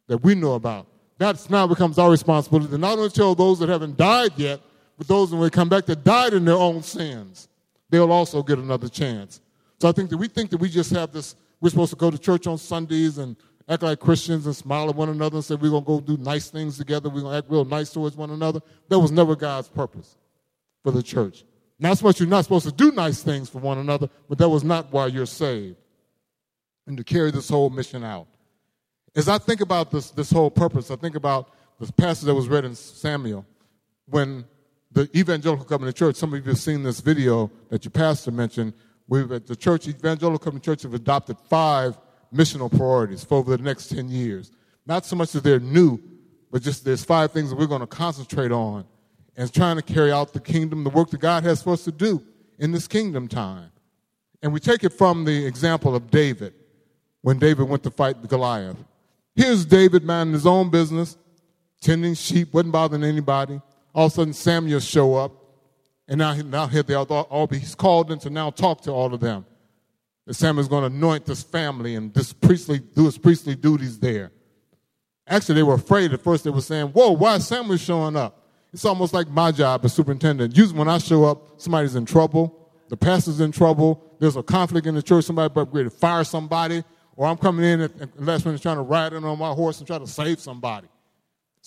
that 0.07 0.19
we 0.19 0.33
know 0.33 0.53
about. 0.53 0.87
That 1.17 1.49
now 1.49 1.67
becomes 1.67 1.99
our 1.99 2.09
responsibility 2.09 2.71
to 2.71 2.77
not 2.77 2.97
only 2.97 3.09
tell 3.09 3.35
those 3.35 3.59
that 3.59 3.67
haven't 3.67 3.97
died 3.97 4.31
yet, 4.37 4.61
but 4.97 5.07
those 5.07 5.31
when 5.31 5.41
they 5.41 5.49
come 5.49 5.69
back 5.69 5.85
that 5.85 6.03
died 6.03 6.33
in 6.33 6.45
their 6.45 6.55
own 6.55 6.81
sins, 6.81 7.47
they'll 7.89 8.11
also 8.11 8.41
get 8.41 8.57
another 8.57 8.89
chance. 8.89 9.41
So 9.79 9.87
I 9.87 9.91
think 9.91 10.09
that 10.09 10.17
we 10.17 10.27
think 10.27 10.49
that 10.49 10.57
we 10.57 10.69
just 10.69 10.91
have 10.91 11.11
this, 11.11 11.35
we're 11.61 11.69
supposed 11.69 11.91
to 11.91 11.97
go 11.97 12.09
to 12.09 12.17
church 12.17 12.47
on 12.47 12.57
Sundays 12.57 13.19
and 13.19 13.35
act 13.69 13.83
like 13.83 13.99
Christians 13.99 14.45
and 14.45 14.55
smile 14.55 14.89
at 14.89 14.95
one 14.95 15.09
another 15.09 15.37
and 15.37 15.45
say 15.45 15.55
we're 15.55 15.69
going 15.69 15.83
to 15.83 15.87
go 15.87 15.99
do 15.99 16.17
nice 16.17 16.49
things 16.49 16.77
together, 16.77 17.09
we're 17.09 17.21
going 17.21 17.33
to 17.33 17.37
act 17.37 17.49
real 17.49 17.65
nice 17.65 17.91
towards 17.91 18.15
one 18.15 18.31
another. 18.31 18.59
That 18.89 18.99
was 18.99 19.11
never 19.11 19.35
God's 19.35 19.67
purpose 19.67 20.17
for 20.83 20.91
the 20.91 21.03
church. 21.03 21.43
Not 21.79 21.97
so 21.97 22.05
much 22.05 22.19
you're 22.19 22.29
not 22.29 22.43
supposed 22.43 22.65
to 22.65 22.71
do 22.71 22.91
nice 22.91 23.21
things 23.21 23.49
for 23.49 23.59
one 23.59 23.77
another, 23.77 24.09
but 24.27 24.39
that 24.39 24.49
was 24.49 24.63
not 24.63 24.91
why 24.91 25.07
you're 25.07 25.27
saved. 25.27 25.77
And 26.87 26.97
to 26.97 27.03
carry 27.03 27.29
this 27.29 27.49
whole 27.49 27.69
mission 27.69 28.03
out. 28.03 28.27
As 29.15 29.27
I 29.27 29.37
think 29.37 29.61
about 29.61 29.91
this, 29.91 30.09
this 30.11 30.31
whole 30.31 30.49
purpose, 30.49 30.89
I 30.89 30.95
think 30.95 31.15
about 31.15 31.51
this 31.79 31.91
passage 31.91 32.25
that 32.25 32.33
was 32.33 32.47
read 32.47 32.65
in 32.65 32.73
Samuel 32.73 33.45
when 34.07 34.45
the 34.97 35.15
evangelical 35.15 35.63
covenant 35.63 35.95
church, 35.95 36.15
some 36.15 36.33
of 36.33 36.43
you 36.43 36.49
have 36.49 36.57
seen 36.57 36.81
this 36.81 37.01
video 37.01 37.51
that 37.69 37.85
your 37.85 37.91
pastor 37.91 38.31
mentioned. 38.31 38.73
We've 39.07 39.31
at 39.31 39.45
the 39.45 39.55
church, 39.55 39.87
evangelical 39.87 40.39
covenant 40.39 40.65
church, 40.65 40.81
have 40.81 40.95
adopted 40.95 41.37
five 41.51 41.99
missional 42.33 42.75
priorities 42.75 43.23
for 43.23 43.37
over 43.37 43.55
the 43.55 43.61
next 43.61 43.89
10 43.89 44.09
years. 44.09 44.51
Not 44.87 45.05
so 45.05 45.15
much 45.15 45.33
that 45.33 45.43
they're 45.43 45.59
new, 45.59 45.99
but 46.51 46.63
just 46.63 46.83
there's 46.83 47.05
five 47.05 47.31
things 47.31 47.51
that 47.51 47.57
we're 47.57 47.67
going 47.67 47.81
to 47.81 47.87
concentrate 47.87 48.51
on 48.51 48.85
and 49.35 49.53
trying 49.53 49.75
to 49.75 49.83
carry 49.83 50.11
out 50.11 50.33
the 50.33 50.39
kingdom, 50.39 50.83
the 50.83 50.89
work 50.89 51.11
that 51.11 51.19
God 51.19 51.43
has 51.43 51.61
for 51.61 51.73
us 51.73 51.83
to 51.83 51.91
do 51.91 52.23
in 52.57 52.71
this 52.71 52.87
kingdom 52.87 53.27
time. 53.27 53.69
And 54.41 54.51
we 54.51 54.59
take 54.59 54.83
it 54.83 54.93
from 54.93 55.25
the 55.25 55.45
example 55.45 55.95
of 55.95 56.09
David 56.09 56.55
when 57.21 57.37
David 57.37 57.69
went 57.69 57.83
to 57.83 57.91
fight 57.91 58.27
Goliath. 58.27 58.77
Here's 59.35 59.63
David 59.63 60.03
minding 60.03 60.33
his 60.33 60.47
own 60.47 60.71
business, 60.71 61.17
tending 61.81 62.15
sheep, 62.15 62.51
wasn't 62.51 62.71
bothering 62.71 63.03
anybody. 63.03 63.61
All 63.93 64.05
of 64.07 64.11
a 64.11 64.15
sudden, 64.15 64.33
Samuel 64.33 64.79
show 64.79 65.15
up, 65.15 65.31
and 66.07 66.19
now, 66.19 66.33
now 66.33 66.67
here 66.67 66.83
they 66.83 66.93
are, 66.93 67.05
all, 67.05 67.47
he's 67.47 67.75
called 67.75 68.11
in 68.11 68.19
to 68.19 68.29
now 68.29 68.49
talk 68.49 68.81
to 68.81 68.91
all 68.91 69.13
of 69.13 69.19
them 69.19 69.45
that 70.27 70.33
Samuel's 70.33 70.67
going 70.67 70.89
to 70.89 70.95
anoint 70.95 71.25
this 71.25 71.41
family 71.41 71.95
and 71.95 72.13
this 72.13 72.33
priestly, 72.33 72.79
do 72.79 73.05
his 73.05 73.17
priestly 73.17 73.55
duties 73.55 73.97
there. 73.97 74.31
Actually, 75.25 75.55
they 75.55 75.63
were 75.63 75.75
afraid 75.75 76.13
at 76.13 76.21
first. 76.21 76.43
They 76.43 76.49
were 76.49 76.61
saying, 76.61 76.87
Whoa, 76.87 77.11
why 77.11 77.35
is 77.35 77.47
Samuel 77.47 77.77
showing 77.77 78.15
up? 78.15 78.45
It's 78.73 78.85
almost 78.85 79.13
like 79.13 79.29
my 79.29 79.51
job 79.51 79.83
as 79.85 79.93
superintendent. 79.93 80.55
Usually, 80.55 80.77
when 80.77 80.89
I 80.89 80.97
show 80.97 81.23
up, 81.23 81.59
somebody's 81.59 81.95
in 81.95 82.05
trouble, 82.05 82.69
the 82.89 82.97
pastor's 82.97 83.39
in 83.39 83.51
trouble, 83.51 84.03
there's 84.19 84.35
a 84.35 84.43
conflict 84.43 84.85
in 84.85 84.95
the 84.95 85.01
church, 85.01 85.25
somebody 85.25 85.53
to 85.53 85.89
fire 85.89 86.23
somebody, 86.23 86.83
or 87.15 87.25
I'm 87.25 87.37
coming 87.37 87.65
in 87.65 87.81
and 87.81 88.11
last 88.17 88.45
minute 88.45 88.61
trying 88.61 88.75
to 88.75 88.81
ride 88.81 89.13
in 89.13 89.23
on 89.23 89.39
my 89.39 89.51
horse 89.51 89.79
and 89.79 89.87
try 89.87 89.97
to 89.97 90.07
save 90.07 90.39
somebody. 90.39 90.87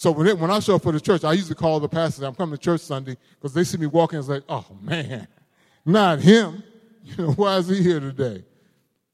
So 0.01 0.13
when, 0.13 0.27
it, 0.27 0.39
when 0.39 0.51
I 0.51 0.61
show 0.61 0.77
up 0.77 0.83
for 0.83 0.93
the 0.93 1.01
church, 1.01 1.25
I 1.25 1.35
used 1.35 1.49
to 1.49 1.55
call 1.55 1.79
the 1.79 1.87
pastor, 1.87 2.25
I'm 2.25 2.35
coming 2.35 2.57
to 2.57 2.65
church 2.65 2.81
Sunday, 2.81 3.19
because 3.35 3.53
they 3.53 3.65
see 3.65 3.77
me 3.77 3.85
walking 3.85 4.19
it's 4.19 4.29
like, 4.29 4.45
oh 4.49 4.65
man, 4.81 5.29
not 5.85 6.21
him. 6.21 6.63
You 7.03 7.25
know, 7.25 7.33
why 7.33 7.57
is 7.57 7.67
he 7.67 7.83
here 7.83 7.99
today? 7.99 8.45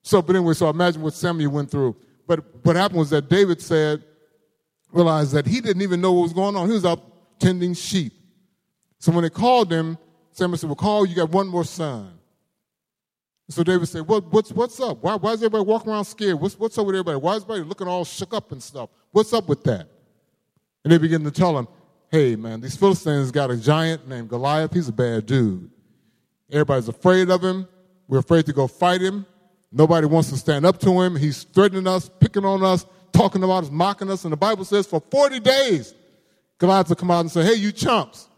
So, 0.02 0.20
but 0.20 0.34
anyway, 0.36 0.54
so 0.54 0.68
imagine 0.68 1.02
what 1.02 1.14
Samuel 1.14 1.52
went 1.52 1.70
through. 1.70 1.96
But 2.26 2.40
what 2.64 2.74
happened 2.74 2.98
was 2.98 3.10
that 3.10 3.28
David 3.28 3.62
said, 3.62 4.02
realized 4.92 5.32
that 5.32 5.46
he 5.46 5.60
didn't 5.60 5.82
even 5.82 6.00
know 6.00 6.12
what 6.12 6.22
was 6.22 6.32
going 6.32 6.56
on. 6.56 6.66
He 6.66 6.74
was 6.74 6.84
out 6.84 7.38
tending 7.38 7.74
sheep. 7.74 8.12
So 8.98 9.12
when 9.12 9.22
they 9.22 9.30
called 9.30 9.72
him, 9.72 9.98
Samuel 10.32 10.58
said, 10.58 10.68
Well, 10.68 10.76
call, 10.76 11.06
you 11.06 11.14
got 11.14 11.30
one 11.30 11.46
more 11.46 11.64
son. 11.64 12.18
So 13.48 13.62
David 13.62 13.86
said, 13.86 14.02
what, 14.06 14.32
what's, 14.32 14.50
what's 14.52 14.80
up? 14.80 15.02
Why, 15.02 15.14
why 15.14 15.32
is 15.32 15.40
everybody 15.40 15.64
walking 15.64 15.92
around 15.92 16.04
scared? 16.04 16.40
What's, 16.40 16.58
what's 16.58 16.76
up 16.76 16.86
with 16.86 16.96
everybody? 16.96 17.18
Why 17.18 17.36
is 17.36 17.44
everybody 17.44 17.68
looking 17.68 17.86
all 17.86 18.04
shook 18.04 18.34
up 18.34 18.50
and 18.50 18.62
stuff? 18.62 18.90
What's 19.12 19.32
up 19.32 19.48
with 19.48 19.62
that? 19.64 19.88
And 20.86 20.92
they 20.92 20.98
begin 20.98 21.24
to 21.24 21.32
tell 21.32 21.58
him, 21.58 21.66
hey, 22.12 22.36
man, 22.36 22.60
these 22.60 22.76
Philistines 22.76 23.32
got 23.32 23.50
a 23.50 23.56
giant 23.56 24.06
named 24.06 24.28
Goliath. 24.28 24.72
He's 24.72 24.86
a 24.86 24.92
bad 24.92 25.26
dude. 25.26 25.68
Everybody's 26.48 26.86
afraid 26.86 27.28
of 27.28 27.42
him. 27.42 27.66
We're 28.06 28.20
afraid 28.20 28.46
to 28.46 28.52
go 28.52 28.68
fight 28.68 29.00
him. 29.00 29.26
Nobody 29.72 30.06
wants 30.06 30.30
to 30.30 30.36
stand 30.36 30.64
up 30.64 30.78
to 30.82 31.02
him. 31.02 31.16
He's 31.16 31.42
threatening 31.42 31.88
us, 31.88 32.08
picking 32.20 32.44
on 32.44 32.62
us, 32.62 32.86
talking 33.12 33.42
about 33.42 33.64
us, 33.64 33.70
mocking 33.72 34.08
us. 34.12 34.22
And 34.22 34.32
the 34.32 34.36
Bible 34.36 34.64
says 34.64 34.86
for 34.86 35.02
40 35.10 35.40
days, 35.40 35.92
Goliath 36.58 36.88
will 36.88 36.94
come 36.94 37.10
out 37.10 37.22
and 37.22 37.32
say, 37.32 37.42
hey, 37.42 37.54
you 37.54 37.72
chumps. 37.72 38.28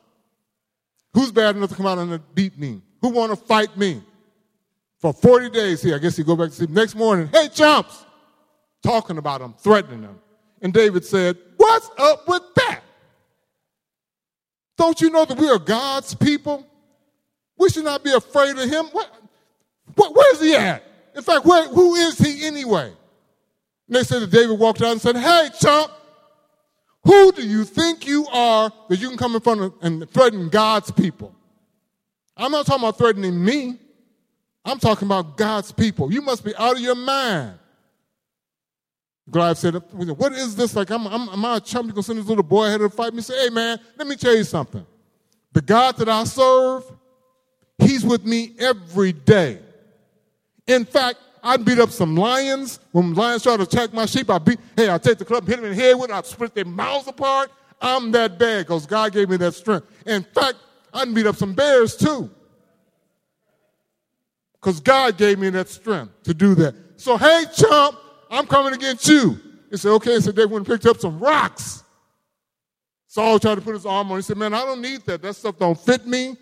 Who's 1.12 1.30
bad 1.30 1.54
enough 1.54 1.68
to 1.68 1.76
come 1.76 1.84
out 1.84 1.98
and 1.98 2.34
beat 2.34 2.58
me? 2.58 2.80
Who 3.02 3.10
want 3.10 3.28
to 3.28 3.36
fight 3.36 3.76
me? 3.76 4.02
For 5.00 5.12
40 5.12 5.50
days 5.50 5.82
here, 5.82 5.96
I 5.96 5.98
guess 5.98 6.16
he 6.16 6.24
go 6.24 6.34
back 6.34 6.48
to 6.48 6.54
sleep. 6.54 6.70
Next 6.70 6.94
morning, 6.94 7.28
hey, 7.30 7.50
chumps. 7.50 8.06
Talking 8.82 9.18
about 9.18 9.42
him, 9.42 9.52
threatening 9.58 10.00
him. 10.00 10.18
And 10.62 10.72
David 10.72 11.04
said, 11.04 11.36
What's 11.68 11.90
up 11.98 12.26
with 12.26 12.42
that? 12.56 12.80
Don't 14.78 14.98
you 15.02 15.10
know 15.10 15.26
that 15.26 15.36
we 15.36 15.50
are 15.50 15.58
God's 15.58 16.14
people? 16.14 16.66
We 17.58 17.68
should 17.68 17.84
not 17.84 18.02
be 18.02 18.10
afraid 18.10 18.56
of 18.56 18.70
him. 18.70 18.86
What, 18.86 19.14
what, 19.94 20.16
where 20.16 20.32
is 20.32 20.40
he 20.40 20.54
at? 20.54 20.82
In 21.14 21.22
fact, 21.22 21.44
where, 21.44 21.68
who 21.68 21.94
is 21.94 22.18
he 22.18 22.46
anyway? 22.46 22.86
And 23.86 23.96
they 23.96 24.02
said 24.02 24.22
that 24.22 24.30
David 24.30 24.58
walked 24.58 24.80
out 24.80 24.92
and 24.92 25.00
said, 25.00 25.16
Hey, 25.16 25.50
chump, 25.60 25.92
who 27.04 27.32
do 27.32 27.46
you 27.46 27.64
think 27.64 28.06
you 28.06 28.26
are 28.28 28.72
that 28.88 28.98
you 28.98 29.08
can 29.10 29.18
come 29.18 29.34
in 29.34 29.42
front 29.42 29.60
of 29.60 29.74
and 29.82 30.08
threaten 30.08 30.48
God's 30.48 30.90
people? 30.90 31.34
I'm 32.34 32.50
not 32.50 32.64
talking 32.64 32.82
about 32.82 32.96
threatening 32.96 33.44
me. 33.44 33.78
I'm 34.64 34.78
talking 34.78 35.06
about 35.06 35.36
God's 35.36 35.70
people. 35.70 36.10
You 36.10 36.22
must 36.22 36.44
be 36.44 36.56
out 36.56 36.76
of 36.76 36.80
your 36.80 36.94
mind. 36.94 37.58
Goliath 39.30 39.58
said, 39.58 39.74
What 39.74 40.32
is 40.32 40.56
this? 40.56 40.74
Like, 40.74 40.90
I'm, 40.90 41.06
I'm, 41.06 41.28
am 41.28 41.44
I 41.44 41.56
a 41.56 41.60
chump? 41.60 41.86
You're 41.86 41.94
going 41.94 42.02
to 42.02 42.06
send 42.06 42.18
this 42.18 42.26
little 42.26 42.42
boy 42.42 42.66
ahead 42.66 42.80
to 42.80 42.88
fight 42.88 43.14
me? 43.14 43.22
Say, 43.22 43.44
Hey, 43.44 43.50
man, 43.50 43.78
let 43.96 44.06
me 44.06 44.16
tell 44.16 44.34
you 44.34 44.44
something. 44.44 44.84
The 45.52 45.62
God 45.62 45.96
that 45.96 46.08
I 46.08 46.24
serve, 46.24 46.84
He's 47.78 48.04
with 48.04 48.24
me 48.24 48.54
every 48.58 49.12
day. 49.12 49.60
In 50.66 50.84
fact, 50.84 51.18
I 51.42 51.56
beat 51.56 51.78
up 51.78 51.90
some 51.90 52.16
lions. 52.16 52.80
When 52.92 53.14
lions 53.14 53.42
try 53.42 53.56
to 53.56 53.62
attack 53.62 53.92
my 53.92 54.06
sheep, 54.06 54.30
I 54.30 54.38
beat, 54.38 54.58
hey, 54.76 54.90
I 54.90 54.98
take 54.98 55.18
the 55.18 55.24
club, 55.24 55.46
hit 55.46 55.56
them 55.56 55.64
in 55.66 55.76
the 55.76 55.82
head 55.82 55.94
with 55.94 56.10
it, 56.10 56.14
I 56.14 56.22
split 56.22 56.54
their 56.54 56.64
mouths 56.64 57.06
apart. 57.06 57.50
I'm 57.80 58.10
that 58.12 58.38
bad 58.38 58.66
because 58.66 58.86
God 58.86 59.12
gave 59.12 59.28
me 59.28 59.36
that 59.36 59.54
strength. 59.54 59.86
In 60.04 60.24
fact, 60.24 60.56
I 60.92 61.04
can 61.04 61.14
beat 61.14 61.26
up 61.26 61.36
some 61.36 61.54
bears 61.54 61.96
too. 61.96 62.30
Because 64.54 64.80
God 64.80 65.16
gave 65.16 65.38
me 65.38 65.50
that 65.50 65.68
strength 65.68 66.22
to 66.24 66.34
do 66.34 66.54
that. 66.56 66.74
So, 66.96 67.16
hey, 67.16 67.44
chump, 67.54 67.96
I'm 68.30 68.46
coming 68.46 68.74
against 68.74 69.08
you. 69.08 69.40
He 69.70 69.76
said, 69.76 69.90
okay. 69.92 70.20
So 70.20 70.32
they 70.32 70.46
went 70.46 70.66
and 70.66 70.66
picked 70.66 70.86
up 70.86 71.00
some 71.00 71.18
rocks. 71.18 71.82
Saul 73.06 73.38
tried 73.38 73.56
to 73.56 73.60
put 73.60 73.74
his 73.74 73.86
arm 73.86 74.10
on. 74.10 74.18
He 74.18 74.22
said, 74.22 74.36
man, 74.36 74.54
I 74.54 74.64
don't 74.64 74.82
need 74.82 75.02
that. 75.06 75.22
That 75.22 75.34
stuff 75.34 75.58
don't 75.58 75.78
fit 75.78 76.06
me. 76.06 76.36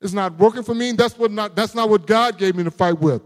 It's 0.00 0.12
not 0.12 0.36
working 0.38 0.62
for 0.62 0.74
me. 0.74 0.92
That's, 0.92 1.16
what 1.16 1.30
not, 1.30 1.54
that's 1.54 1.74
not 1.74 1.88
what 1.88 2.06
God 2.06 2.36
gave 2.36 2.56
me 2.56 2.64
to 2.64 2.70
fight 2.70 2.98
with. 2.98 3.22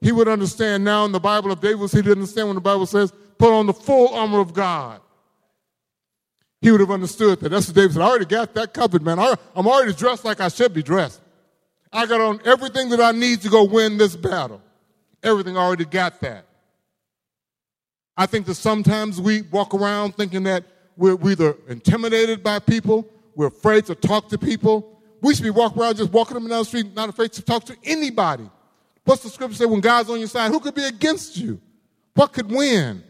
He 0.00 0.12
would 0.12 0.28
understand 0.28 0.84
now 0.84 1.04
in 1.04 1.12
the 1.12 1.20
Bible 1.20 1.50
of 1.52 1.60
David 1.60 1.90
he 1.90 1.96
didn't 1.98 2.12
understand 2.12 2.48
when 2.48 2.54
the 2.54 2.60
Bible 2.60 2.86
says, 2.86 3.12
put 3.38 3.52
on 3.52 3.66
the 3.66 3.72
full 3.72 4.14
armor 4.14 4.40
of 4.40 4.52
God. 4.52 5.00
He 6.60 6.72
would 6.72 6.80
have 6.80 6.90
understood 6.90 7.38
that. 7.40 7.50
That's 7.50 7.68
what 7.68 7.76
David 7.76 7.92
said. 7.92 8.02
I 8.02 8.06
already 8.06 8.24
got 8.24 8.52
that 8.54 8.74
covered, 8.74 9.02
man. 9.02 9.18
I'm 9.20 9.66
already 9.66 9.92
dressed 9.92 10.24
like 10.24 10.40
I 10.40 10.48
should 10.48 10.74
be 10.74 10.82
dressed. 10.82 11.20
I 11.92 12.04
got 12.04 12.20
on 12.20 12.40
everything 12.44 12.90
that 12.90 13.00
I 13.00 13.12
need 13.12 13.42
to 13.42 13.48
go 13.48 13.64
win 13.64 13.96
this 13.96 14.16
battle. 14.16 14.60
Everything 15.22 15.56
I 15.56 15.60
already 15.60 15.84
got 15.84 16.20
that. 16.20 16.47
I 18.18 18.26
think 18.26 18.46
that 18.46 18.56
sometimes 18.56 19.20
we 19.20 19.42
walk 19.42 19.72
around 19.72 20.16
thinking 20.16 20.42
that 20.42 20.64
we're 20.96 21.16
either 21.30 21.56
intimidated 21.68 22.42
by 22.42 22.58
people, 22.58 23.08
we're 23.36 23.46
afraid 23.46 23.86
to 23.86 23.94
talk 23.94 24.28
to 24.30 24.38
people. 24.38 25.00
We 25.22 25.32
should 25.32 25.44
be 25.44 25.50
walking 25.50 25.80
around 25.80 25.96
just 25.96 26.12
walking 26.12 26.36
and 26.36 26.48
down 26.48 26.58
the 26.58 26.64
street, 26.64 26.94
not 26.94 27.08
afraid 27.08 27.32
to 27.34 27.42
talk 27.42 27.64
to 27.66 27.76
anybody. 27.84 28.50
What's 29.04 29.22
the 29.22 29.28
scripture 29.28 29.56
say? 29.56 29.66
When 29.66 29.80
God's 29.80 30.10
on 30.10 30.18
your 30.18 30.28
side, 30.28 30.50
who 30.50 30.58
could 30.58 30.74
be 30.74 30.84
against 30.84 31.36
you? 31.36 31.60
What 32.14 32.32
could 32.32 32.50
win? 32.50 33.04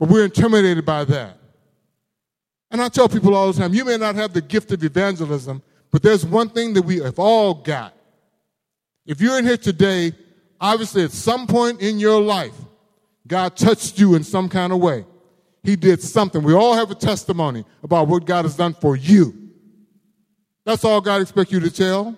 But 0.00 0.08
we're 0.08 0.24
intimidated 0.24 0.84
by 0.84 1.04
that. 1.04 1.38
And 2.72 2.82
I 2.82 2.88
tell 2.88 3.08
people 3.08 3.36
all 3.36 3.52
the 3.52 3.58
time, 3.58 3.72
you 3.72 3.84
may 3.84 3.96
not 3.96 4.16
have 4.16 4.32
the 4.32 4.40
gift 4.40 4.72
of 4.72 4.82
evangelism, 4.82 5.62
but 5.92 6.02
there's 6.02 6.26
one 6.26 6.48
thing 6.48 6.74
that 6.74 6.82
we 6.82 6.98
have 6.98 7.20
all 7.20 7.54
got. 7.54 7.94
If 9.06 9.20
you're 9.20 9.38
in 9.38 9.44
here 9.44 9.56
today, 9.56 10.12
obviously 10.60 11.04
at 11.04 11.12
some 11.12 11.46
point 11.46 11.80
in 11.80 12.00
your 12.00 12.20
life, 12.20 12.54
God 13.26 13.56
touched 13.56 13.98
you 13.98 14.14
in 14.14 14.24
some 14.24 14.48
kind 14.48 14.72
of 14.72 14.80
way. 14.80 15.04
He 15.62 15.74
did 15.74 16.00
something. 16.02 16.42
We 16.42 16.54
all 16.54 16.74
have 16.74 16.90
a 16.90 16.94
testimony 16.94 17.64
about 17.82 18.06
what 18.08 18.24
God 18.24 18.44
has 18.44 18.56
done 18.56 18.74
for 18.74 18.94
you. 18.94 19.50
That's 20.64 20.84
all 20.84 21.00
God 21.00 21.22
expects 21.22 21.50
you 21.50 21.60
to 21.60 21.70
tell. 21.70 22.16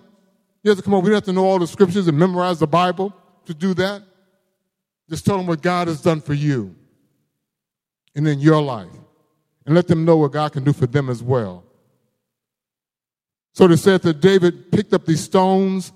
You 0.63 0.69
have 0.69 0.77
to 0.77 0.83
come 0.83 0.93
up. 0.93 1.03
We 1.03 1.09
don't 1.09 1.15
have 1.15 1.23
to 1.25 1.33
know 1.33 1.45
all 1.45 1.59
the 1.59 1.67
scriptures 1.67 2.07
and 2.07 2.17
memorize 2.17 2.59
the 2.59 2.67
Bible 2.67 3.15
to 3.45 3.53
do 3.53 3.73
that. 3.75 4.03
Just 5.09 5.25
tell 5.25 5.37
them 5.37 5.47
what 5.47 5.61
God 5.61 5.87
has 5.87 6.01
done 6.01 6.21
for 6.21 6.33
you 6.33 6.75
and 8.15 8.27
in 8.27 8.39
your 8.39 8.61
life. 8.61 8.89
And 9.65 9.75
let 9.75 9.87
them 9.87 10.05
know 10.05 10.17
what 10.17 10.31
God 10.31 10.51
can 10.51 10.63
do 10.63 10.73
for 10.73 10.87
them 10.87 11.09
as 11.09 11.21
well. 11.21 11.63
So 13.53 13.67
they 13.67 13.75
said 13.75 14.01
that 14.03 14.19
David 14.19 14.71
picked 14.71 14.93
up 14.93 15.05
these 15.05 15.21
stones, 15.23 15.91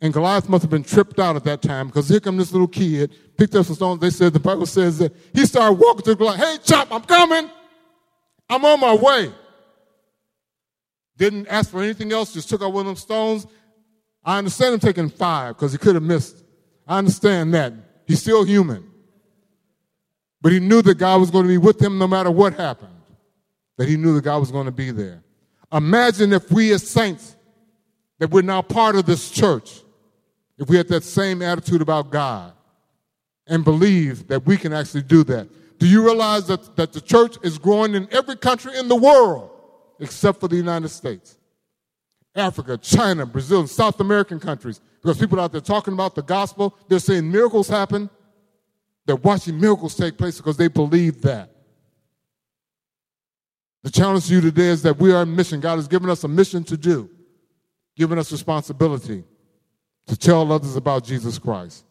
and 0.00 0.12
Goliath 0.12 0.48
must 0.48 0.62
have 0.62 0.70
been 0.70 0.82
tripped 0.82 1.18
out 1.18 1.36
at 1.36 1.44
that 1.44 1.62
time 1.62 1.86
because 1.86 2.08
here 2.08 2.20
come 2.20 2.36
this 2.36 2.52
little 2.52 2.68
kid, 2.68 3.14
picked 3.36 3.54
up 3.54 3.64
some 3.66 3.76
stones. 3.76 4.00
They 4.00 4.10
said, 4.10 4.32
the 4.32 4.40
Bible 4.40 4.66
says 4.66 4.98
that 4.98 5.14
he 5.32 5.46
started 5.46 5.74
walking 5.74 6.02
to 6.04 6.14
Goliath. 6.14 6.40
Hey, 6.40 6.58
chop, 6.62 6.88
I'm 6.92 7.02
coming. 7.02 7.50
I'm 8.48 8.64
on 8.64 8.80
my 8.80 8.94
way. 8.94 9.32
Didn't 11.16 11.48
ask 11.48 11.70
for 11.70 11.82
anything 11.82 12.12
else, 12.12 12.34
just 12.34 12.48
took 12.48 12.62
out 12.62 12.72
one 12.72 12.82
of 12.82 12.86
them 12.86 12.96
stones. 12.96 13.46
I 14.22 14.38
understand 14.38 14.74
him 14.74 14.80
taking 14.80 15.08
five 15.08 15.56
because 15.56 15.72
he 15.72 15.78
could 15.78 15.94
have 15.94 16.04
missed. 16.04 16.44
I 16.86 16.98
understand 16.98 17.54
that. 17.54 17.72
He's 18.06 18.20
still 18.20 18.44
human. 18.44 18.84
But 20.42 20.52
he 20.52 20.60
knew 20.60 20.82
that 20.82 20.96
God 20.96 21.20
was 21.20 21.30
going 21.30 21.44
to 21.44 21.48
be 21.48 21.58
with 21.58 21.80
him 21.80 21.98
no 21.98 22.06
matter 22.06 22.30
what 22.30 22.54
happened, 22.54 22.92
that 23.78 23.88
he 23.88 23.96
knew 23.96 24.14
that 24.14 24.22
God 24.22 24.38
was 24.38 24.50
going 24.50 24.66
to 24.66 24.72
be 24.72 24.90
there. 24.90 25.22
Imagine 25.72 26.32
if 26.32 26.50
we 26.52 26.72
as 26.72 26.88
saints, 26.88 27.36
that 28.18 28.30
we're 28.30 28.42
now 28.42 28.62
part 28.62 28.96
of 28.96 29.06
this 29.06 29.30
church, 29.30 29.80
if 30.58 30.68
we 30.68 30.76
had 30.76 30.88
that 30.88 31.04
same 31.04 31.42
attitude 31.42 31.82
about 31.82 32.10
God 32.10 32.52
and 33.46 33.64
believe 33.64 34.28
that 34.28 34.46
we 34.46 34.56
can 34.56 34.72
actually 34.72 35.02
do 35.02 35.22
that. 35.24 35.48
Do 35.78 35.86
you 35.86 36.04
realize 36.04 36.46
that, 36.46 36.76
that 36.76 36.92
the 36.92 37.00
church 37.00 37.36
is 37.42 37.58
growing 37.58 37.94
in 37.94 38.08
every 38.10 38.36
country 38.36 38.76
in 38.78 38.88
the 38.88 38.96
world 38.96 39.50
except 40.00 40.40
for 40.40 40.48
the 40.48 40.56
United 40.56 40.88
States? 40.88 41.36
Africa, 42.34 42.76
China, 42.76 43.24
Brazil, 43.24 43.60
and 43.60 43.70
South 43.70 44.00
American 44.00 44.40
countries. 44.40 44.80
Because 45.02 45.18
people 45.18 45.40
out 45.40 45.52
there 45.52 45.60
talking 45.60 45.94
about 45.94 46.14
the 46.14 46.22
gospel, 46.22 46.74
they're 46.88 46.98
saying 46.98 47.30
miracles 47.30 47.68
happen. 47.68 48.10
They're 49.06 49.16
watching 49.16 49.60
miracles 49.60 49.94
take 49.94 50.18
place 50.18 50.38
because 50.38 50.56
they 50.56 50.68
believe 50.68 51.22
that. 51.22 51.50
The 53.84 53.90
challenge 53.90 54.26
to 54.26 54.34
you 54.34 54.40
today 54.40 54.66
is 54.66 54.82
that 54.82 54.98
we 54.98 55.12
are 55.12 55.22
in 55.22 55.36
mission. 55.36 55.60
God 55.60 55.76
has 55.76 55.86
given 55.86 56.10
us 56.10 56.24
a 56.24 56.28
mission 56.28 56.64
to 56.64 56.76
do, 56.76 57.08
given 57.96 58.18
us 58.18 58.32
responsibility 58.32 59.22
to 60.06 60.16
tell 60.16 60.50
others 60.52 60.76
about 60.76 61.04
Jesus 61.04 61.38
Christ. 61.38 61.84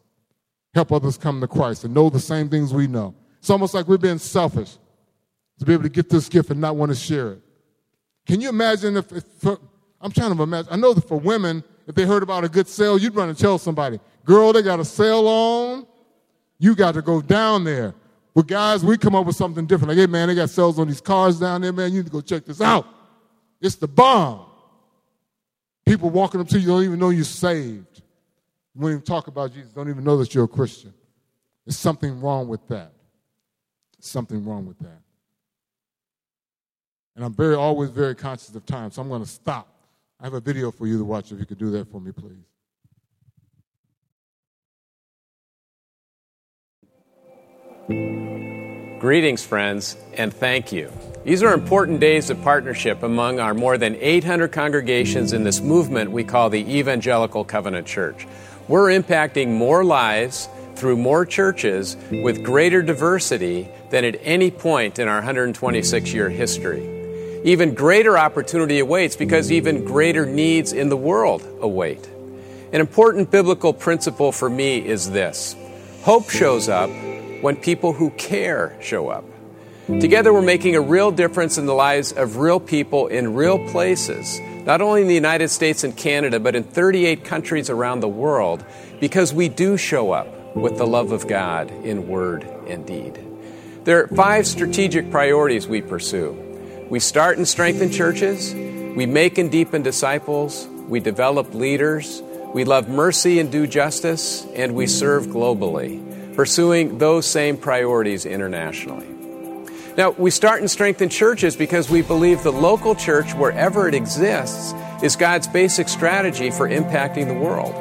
Help 0.73 0.91
others 0.91 1.17
come 1.17 1.39
to 1.41 1.47
Christ 1.47 1.83
and 1.83 1.93
know 1.93 2.09
the 2.09 2.19
same 2.19 2.49
things 2.49 2.73
we 2.73 2.87
know. 2.87 3.15
It's 3.39 3.49
almost 3.49 3.73
like 3.73 3.87
we're 3.87 3.97
being 3.97 4.17
selfish 4.17 4.77
to 5.59 5.65
be 5.65 5.73
able 5.73 5.83
to 5.83 5.89
get 5.89 6.09
this 6.09 6.27
gift 6.27 6.49
and 6.49 6.59
not 6.59 6.75
want 6.75 6.91
to 6.91 6.95
share 6.95 7.33
it. 7.33 7.41
Can 8.25 8.41
you 8.41 8.49
imagine 8.49 8.97
if, 8.97 9.11
if 9.11 9.45
I'm 10.01 10.11
trying 10.11 10.35
to 10.35 10.43
imagine, 10.43 10.71
I 10.71 10.75
know 10.75 10.93
that 10.93 11.07
for 11.07 11.19
women, 11.19 11.63
if 11.87 11.95
they 11.95 12.05
heard 12.05 12.23
about 12.23 12.43
a 12.43 12.49
good 12.49 12.67
sale, 12.67 12.97
you'd 12.97 13.15
run 13.15 13.29
and 13.29 13.37
tell 13.37 13.57
somebody, 13.57 13.99
girl, 14.23 14.51
they 14.51 14.61
got 14.61 14.79
a 14.79 14.85
sale 14.85 15.27
on. 15.27 15.85
You 16.57 16.75
got 16.75 16.93
to 16.93 17.01
go 17.01 17.21
down 17.21 17.63
there. 17.63 17.93
But 18.33 18.47
guys, 18.47 18.83
we 18.83 18.97
come 18.97 19.15
up 19.15 19.25
with 19.25 19.35
something 19.35 19.65
different. 19.65 19.89
Like, 19.89 19.97
hey, 19.97 20.07
man, 20.07 20.27
they 20.27 20.35
got 20.35 20.49
sales 20.49 20.79
on 20.79 20.87
these 20.87 21.01
cars 21.01 21.39
down 21.39 21.61
there, 21.61 21.71
man. 21.71 21.91
You 21.91 21.99
need 21.99 22.07
to 22.07 22.11
go 22.11 22.21
check 22.21 22.45
this 22.45 22.59
out. 22.59 22.87
It's 23.61 23.75
the 23.75 23.87
bomb. 23.87 24.45
People 25.85 26.09
walking 26.09 26.41
up 26.41 26.47
to 26.49 26.59
you 26.59 26.67
don't 26.67 26.83
even 26.83 26.99
know 26.99 27.09
you're 27.09 27.23
saved. 27.23 28.01
You 28.75 28.81
won't 28.81 28.91
even 28.91 29.03
talk 29.03 29.27
about 29.27 29.53
Jesus, 29.53 29.71
don't 29.71 29.89
even 29.89 30.03
know 30.03 30.17
that 30.17 30.35
you're 30.35 30.43
a 30.43 30.49
Christian. 30.49 30.93
There's 31.65 31.77
something 31.77 32.19
wrong 32.19 32.49
with 32.49 32.67
that. 32.67 32.91
There's 33.97 34.07
something 34.07 34.45
wrong 34.45 34.65
with 34.65 34.77
that. 34.79 35.01
And 37.15 37.23
I'm 37.23 37.33
very 37.33 37.55
always 37.55 37.89
very 37.89 38.13
conscious 38.13 38.53
of 38.53 38.65
time, 38.65 38.91
so 38.91 39.01
I'm 39.01 39.07
going 39.07 39.23
to 39.23 39.29
stop. 39.29 39.69
I 40.19 40.25
have 40.25 40.33
a 40.33 40.41
video 40.41 40.71
for 40.71 40.87
you 40.87 40.97
to 40.97 41.05
watch 41.05 41.31
if 41.31 41.39
you 41.39 41.45
could 41.45 41.57
do 41.57 41.71
that 41.71 41.89
for 41.89 42.01
me, 42.01 42.11
please. 42.11 42.33
Greetings, 48.99 49.45
friends, 49.45 49.95
and 50.15 50.33
thank 50.33 50.71
you. 50.71 50.91
These 51.23 51.43
are 51.43 51.53
important 51.53 51.99
days 51.99 52.29
of 52.29 52.41
partnership 52.41 53.03
among 53.03 53.39
our 53.39 53.53
more 53.53 53.77
than 53.77 53.95
800 53.95 54.51
congregations 54.51 55.31
in 55.31 55.43
this 55.43 55.61
movement 55.61 56.11
we 56.11 56.23
call 56.23 56.49
the 56.49 56.77
Evangelical 56.77 57.45
Covenant 57.45 57.87
Church. 57.87 58.27
We're 58.67 58.89
impacting 58.89 59.49
more 59.49 59.83
lives 59.83 60.49
through 60.75 60.97
more 60.97 61.25
churches 61.25 61.95
with 62.11 62.43
greater 62.43 62.81
diversity 62.81 63.69
than 63.91 64.03
at 64.03 64.19
any 64.23 64.51
point 64.51 64.99
in 64.99 65.07
our 65.07 65.17
126 65.17 66.13
year 66.13 66.29
history. 66.29 66.91
Even 67.43 67.75
greater 67.75 68.17
opportunity 68.17 68.79
awaits 68.79 69.15
because 69.15 69.51
even 69.51 69.85
greater 69.85 70.25
needs 70.25 70.73
in 70.73 70.89
the 70.89 70.97
world 70.97 71.47
await. 71.61 72.09
An 72.73 72.81
important 72.81 73.29
biblical 73.29 73.71
principle 73.71 74.31
for 74.31 74.49
me 74.49 74.79
is 74.85 75.11
this 75.11 75.55
hope 76.01 76.29
shows 76.29 76.67
up 76.67 76.89
when 77.41 77.55
people 77.55 77.93
who 77.93 78.09
care 78.11 78.75
show 78.81 79.09
up. 79.09 79.23
Together, 79.87 80.33
we're 80.33 80.41
making 80.41 80.75
a 80.75 80.81
real 80.81 81.11
difference 81.11 81.59
in 81.59 81.67
the 81.67 81.73
lives 81.73 82.11
of 82.11 82.37
real 82.37 82.59
people 82.59 83.05
in 83.05 83.35
real 83.35 83.59
places, 83.69 84.39
not 84.65 84.81
only 84.81 85.01
in 85.01 85.07
the 85.07 85.13
United 85.13 85.49
States 85.49 85.83
and 85.83 85.95
Canada, 85.95 86.39
but 86.39 86.55
in 86.55 86.63
38 86.63 87.23
countries 87.23 87.69
around 87.69 87.99
the 87.99 88.07
world, 88.07 88.65
because 88.99 89.33
we 89.33 89.47
do 89.47 89.77
show 89.77 90.11
up 90.11 90.27
with 90.55 90.77
the 90.77 90.87
love 90.87 91.11
of 91.11 91.27
God 91.27 91.69
in 91.69 92.07
word 92.07 92.43
and 92.67 92.85
deed. 92.85 93.19
There 93.83 94.03
are 94.03 94.07
five 94.07 94.47
strategic 94.47 95.11
priorities 95.11 95.67
we 95.67 95.81
pursue. 95.81 96.41
We 96.89 96.99
start 96.99 97.37
and 97.37 97.47
strengthen 97.47 97.91
churches, 97.91 98.53
we 98.53 99.05
make 99.05 99.37
and 99.37 99.51
deepen 99.51 99.83
disciples, 99.83 100.67
we 100.87 100.99
develop 100.99 101.53
leaders, 101.53 102.21
we 102.53 102.63
love 102.63 102.89
mercy 102.89 103.39
and 103.39 103.51
do 103.51 103.67
justice, 103.67 104.45
and 104.55 104.73
we 104.73 104.87
serve 104.87 105.25
globally, 105.25 106.35
pursuing 106.35 106.97
those 106.97 107.27
same 107.27 107.57
priorities 107.57 108.25
internationally. 108.25 109.14
Now, 109.97 110.09
we 110.11 110.29
start 110.29 110.59
and 110.59 110.69
strengthen 110.69 111.07
churches 111.07 111.55
because 111.55 111.89
we 111.89 112.01
believe 112.01 112.43
the 112.43 112.51
local 112.51 112.95
church, 112.95 113.33
wherever 113.33 113.87
it 113.87 113.95
exists, 113.95 114.73
is 115.01 115.15
God's 115.15 115.47
basic 115.47 115.87
strategy 115.87 116.51
for 116.51 116.67
impacting 116.67 117.27
the 117.27 117.33
world. 117.33 117.73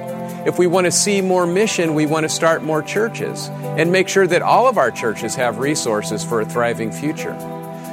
If 0.46 0.56
we 0.56 0.68
want 0.68 0.84
to 0.84 0.92
see 0.92 1.20
more 1.20 1.44
mission, 1.44 1.94
we 1.94 2.06
want 2.06 2.22
to 2.22 2.28
start 2.28 2.62
more 2.62 2.82
churches 2.82 3.48
and 3.48 3.90
make 3.90 4.08
sure 4.08 4.28
that 4.28 4.42
all 4.42 4.68
of 4.68 4.78
our 4.78 4.92
churches 4.92 5.34
have 5.34 5.58
resources 5.58 6.22
for 6.22 6.40
a 6.40 6.44
thriving 6.44 6.92
future. 6.92 7.32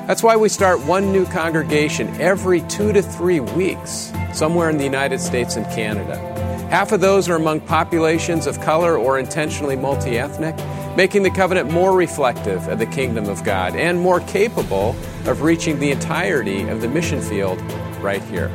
That's 0.06 0.22
why 0.22 0.36
we 0.36 0.50
start 0.50 0.86
one 0.86 1.12
new 1.12 1.26
congregation 1.26 2.08
every 2.22 2.62
two 2.62 2.94
to 2.94 3.02
three 3.02 3.40
weeks, 3.40 4.12
somewhere 4.34 4.70
in 4.70 4.78
the 4.78 4.84
United 4.84 5.20
States 5.20 5.56
and 5.56 5.66
Canada. 5.68 6.18
Half 6.70 6.92
of 6.92 7.02
those 7.02 7.28
are 7.28 7.36
among 7.36 7.62
populations 7.62 8.46
of 8.46 8.62
color 8.62 8.98
or 8.98 9.18
intentionally 9.18 9.76
multi 9.76 10.20
ethnic, 10.20 10.56
making 10.96 11.24
the 11.24 11.32
covenant 11.32 11.72
more 11.72 11.96
reflective 11.96 12.68
of 12.68 12.80
the 12.80 12.86
kingdom 12.86 13.30
of 13.30 13.44
God 13.44 13.76
and 13.76 14.00
more 14.00 14.20
capable 14.22 14.96
of 15.26 15.42
reaching 15.42 15.80
the 15.80 15.92
entirety 15.92 16.68
of 16.68 16.82
the 16.82 16.88
mission 16.88 17.22
field 17.22 17.62
right 18.02 18.22
here. 18.24 18.52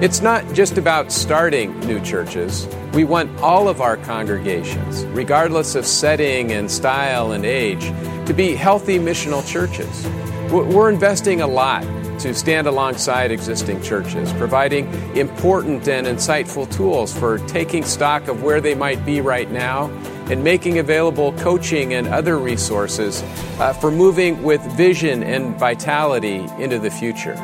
It's 0.00 0.20
not 0.20 0.44
just 0.52 0.78
about 0.78 1.10
starting 1.10 1.78
new 1.80 2.00
churches. 2.00 2.68
We 2.92 3.02
want 3.02 3.36
all 3.40 3.68
of 3.68 3.80
our 3.80 3.96
congregations, 3.96 5.04
regardless 5.06 5.74
of 5.74 5.86
setting 5.86 6.52
and 6.52 6.70
style 6.70 7.32
and 7.32 7.44
age, 7.44 7.86
to 8.26 8.32
be 8.32 8.54
healthy 8.54 8.98
missional 8.98 9.44
churches. 9.44 10.06
We're 10.52 10.90
investing 10.90 11.40
a 11.40 11.46
lot 11.46 11.82
to 12.20 12.34
stand 12.34 12.66
alongside 12.66 13.30
existing 13.30 13.82
churches, 13.82 14.32
providing 14.34 14.86
important 15.16 15.88
and 15.88 16.06
insightful 16.06 16.70
tools 16.72 17.16
for 17.16 17.38
taking 17.46 17.84
stock 17.84 18.28
of 18.28 18.42
where 18.42 18.60
they 18.60 18.74
might 18.74 19.04
be 19.04 19.20
right 19.20 19.50
now 19.50 19.88
and 20.30 20.44
making 20.44 20.78
available 20.78 21.32
coaching 21.34 21.94
and 21.94 22.06
other 22.08 22.38
resources 22.38 23.22
uh, 23.58 23.72
for 23.72 23.90
moving 23.90 24.42
with 24.42 24.60
vision 24.76 25.22
and 25.22 25.56
vitality 25.56 26.46
into 26.58 26.78
the 26.78 26.90
future. 26.90 27.34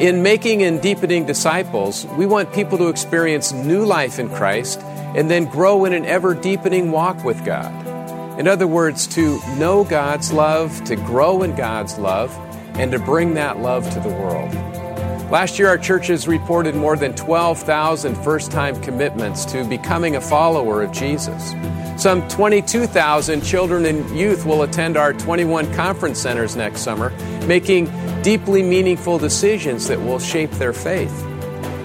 In 0.00 0.22
making 0.22 0.62
and 0.62 0.80
deepening 0.82 1.24
disciples, 1.24 2.04
we 2.18 2.26
want 2.26 2.52
people 2.52 2.76
to 2.78 2.88
experience 2.88 3.52
new 3.52 3.84
life 3.84 4.18
in 4.18 4.28
Christ 4.28 4.80
and 5.16 5.30
then 5.30 5.46
grow 5.46 5.86
in 5.86 5.94
an 5.94 6.04
ever 6.04 6.34
deepening 6.34 6.90
walk 6.92 7.24
with 7.24 7.42
God. 7.44 7.72
In 8.38 8.46
other 8.46 8.66
words, 8.66 9.06
to 9.14 9.40
know 9.56 9.84
God's 9.84 10.30
love, 10.32 10.84
to 10.84 10.96
grow 10.96 11.42
in 11.42 11.56
God's 11.56 11.98
love, 11.98 12.30
and 12.74 12.92
to 12.92 12.98
bring 12.98 13.34
that 13.34 13.60
love 13.60 13.90
to 13.94 14.00
the 14.00 14.10
world. 14.10 14.54
Last 15.30 15.58
year, 15.58 15.66
our 15.66 15.76
churches 15.76 16.28
reported 16.28 16.76
more 16.76 16.96
than 16.96 17.12
12,000 17.16 18.14
first 18.14 18.52
time 18.52 18.80
commitments 18.80 19.44
to 19.46 19.64
becoming 19.64 20.14
a 20.14 20.20
follower 20.20 20.84
of 20.84 20.92
Jesus. 20.92 21.52
Some 22.00 22.28
22,000 22.28 23.42
children 23.42 23.86
and 23.86 24.08
youth 24.16 24.46
will 24.46 24.62
attend 24.62 24.96
our 24.96 25.12
21 25.12 25.74
conference 25.74 26.20
centers 26.20 26.54
next 26.54 26.82
summer, 26.82 27.10
making 27.48 27.90
deeply 28.22 28.62
meaningful 28.62 29.18
decisions 29.18 29.88
that 29.88 30.00
will 30.00 30.20
shape 30.20 30.52
their 30.52 30.72
faith. 30.72 31.26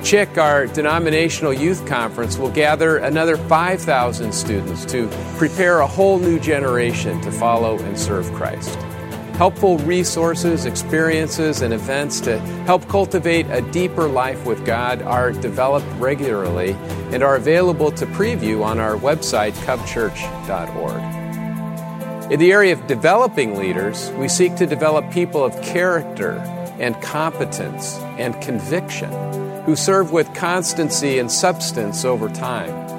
CHIC, 0.03 0.37
our 0.37 0.67
denominational 0.67 1.51
youth 1.51 1.83
conference, 1.87 2.37
will 2.37 2.51
gather 2.51 2.97
another 2.97 3.37
5,000 3.37 4.31
students 4.31 4.85
to 4.85 5.07
prepare 5.37 5.79
a 5.79 5.87
whole 5.87 6.19
new 6.19 6.39
generation 6.39 7.19
to 7.21 7.31
follow 7.31 7.79
and 7.79 7.97
serve 7.97 8.31
Christ 8.33 8.77
helpful 9.41 9.79
resources, 9.79 10.65
experiences, 10.65 11.63
and 11.63 11.73
events 11.73 12.21
to 12.21 12.37
help 12.67 12.87
cultivate 12.87 13.47
a 13.49 13.59
deeper 13.71 14.07
life 14.07 14.45
with 14.45 14.63
God 14.67 15.01
are 15.01 15.31
developed 15.31 15.87
regularly 15.97 16.73
and 17.11 17.23
are 17.23 17.37
available 17.37 17.91
to 17.93 18.05
preview 18.05 18.63
on 18.63 18.77
our 18.77 18.95
website, 18.97 19.53
covchurch.org. 19.65 21.01
In 22.31 22.39
the 22.39 22.51
area 22.51 22.73
of 22.73 22.85
developing 22.85 23.57
leaders, 23.57 24.11
we 24.11 24.27
seek 24.27 24.55
to 24.57 24.67
develop 24.67 25.11
people 25.11 25.43
of 25.43 25.59
character 25.63 26.33
and 26.79 26.93
competence 27.01 27.97
and 28.19 28.39
conviction 28.43 29.11
who 29.63 29.75
serve 29.75 30.11
with 30.11 30.31
constancy 30.35 31.17
and 31.17 31.31
substance 31.31 32.05
over 32.05 32.29
time. 32.29 32.90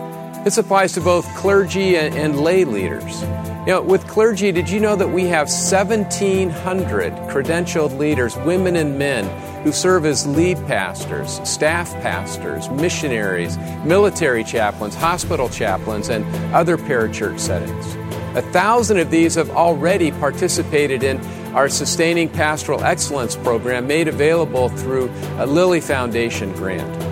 This 0.44 0.59
applies 0.59 0.92
to 0.94 1.00
both 1.00 1.24
clergy 1.37 1.96
and, 1.96 2.14
and 2.16 2.40
lay 2.40 2.64
leaders. 2.64 3.22
You 3.64 3.74
know, 3.74 3.83
with 3.83 4.09
clergy, 4.09 4.50
did 4.50 4.68
you 4.68 4.81
know 4.81 4.96
that 4.96 5.11
we 5.11 5.26
have 5.26 5.46
1,700 5.46 7.12
credentialed 7.31 7.96
leaders, 7.96 8.37
women 8.38 8.74
and 8.74 8.98
men, 8.98 9.24
who 9.62 9.70
serve 9.70 10.05
as 10.05 10.26
lead 10.26 10.57
pastors, 10.66 11.40
staff 11.48 11.92
pastors, 12.02 12.68
missionaries, 12.70 13.57
military 13.85 14.42
chaplains, 14.42 14.96
hospital 14.96 15.48
chaplains, 15.48 16.09
and 16.09 16.24
other 16.52 16.76
parachurch 16.76 17.38
settings? 17.38 17.94
A 18.37 18.42
thousand 18.50 18.98
of 18.98 19.12
these 19.12 19.37
have 19.37 19.50
already 19.50 20.11
participated 20.11 21.05
in 21.05 21.24
our 21.55 21.68
Sustaining 21.68 22.28
Pastoral 22.28 22.83
Excellence 22.83 23.37
program 23.37 23.87
made 23.87 24.09
available 24.09 24.70
through 24.70 25.09
a 25.37 25.46
Lilly 25.46 25.81
Foundation 25.81 26.52
grant. 26.55 27.12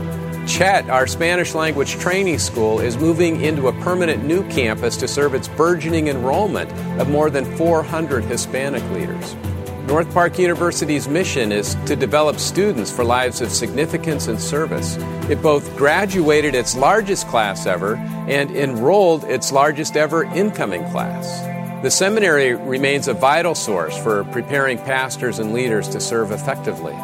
Chet, 0.50 0.90
our 0.90 1.06
Spanish 1.06 1.54
language 1.54 1.92
training 1.92 2.40
school, 2.40 2.80
is 2.80 2.98
moving 2.98 3.40
into 3.40 3.68
a 3.68 3.72
permanent 3.84 4.24
new 4.24 4.46
campus 4.50 4.96
to 4.96 5.06
serve 5.06 5.32
its 5.32 5.46
burgeoning 5.46 6.08
enrollment 6.08 6.68
of 7.00 7.08
more 7.08 7.30
than 7.30 7.44
400 7.56 8.24
Hispanic 8.24 8.82
leaders. 8.90 9.36
North 9.86 10.12
Park 10.12 10.40
University's 10.40 11.06
mission 11.06 11.52
is 11.52 11.76
to 11.86 11.94
develop 11.94 12.40
students 12.40 12.90
for 12.90 13.04
lives 13.04 13.40
of 13.40 13.52
significance 13.52 14.26
and 14.26 14.40
service. 14.40 14.96
It 15.30 15.40
both 15.40 15.76
graduated 15.76 16.56
its 16.56 16.76
largest 16.76 17.28
class 17.28 17.64
ever 17.64 17.94
and 18.28 18.50
enrolled 18.50 19.22
its 19.24 19.52
largest 19.52 19.96
ever 19.96 20.24
incoming 20.24 20.82
class. 20.90 21.42
The 21.84 21.92
seminary 21.92 22.54
remains 22.54 23.06
a 23.06 23.14
vital 23.14 23.54
source 23.54 23.96
for 23.96 24.24
preparing 24.24 24.78
pastors 24.78 25.38
and 25.38 25.52
leaders 25.52 25.88
to 25.90 26.00
serve 26.00 26.32
effectively. 26.32 26.96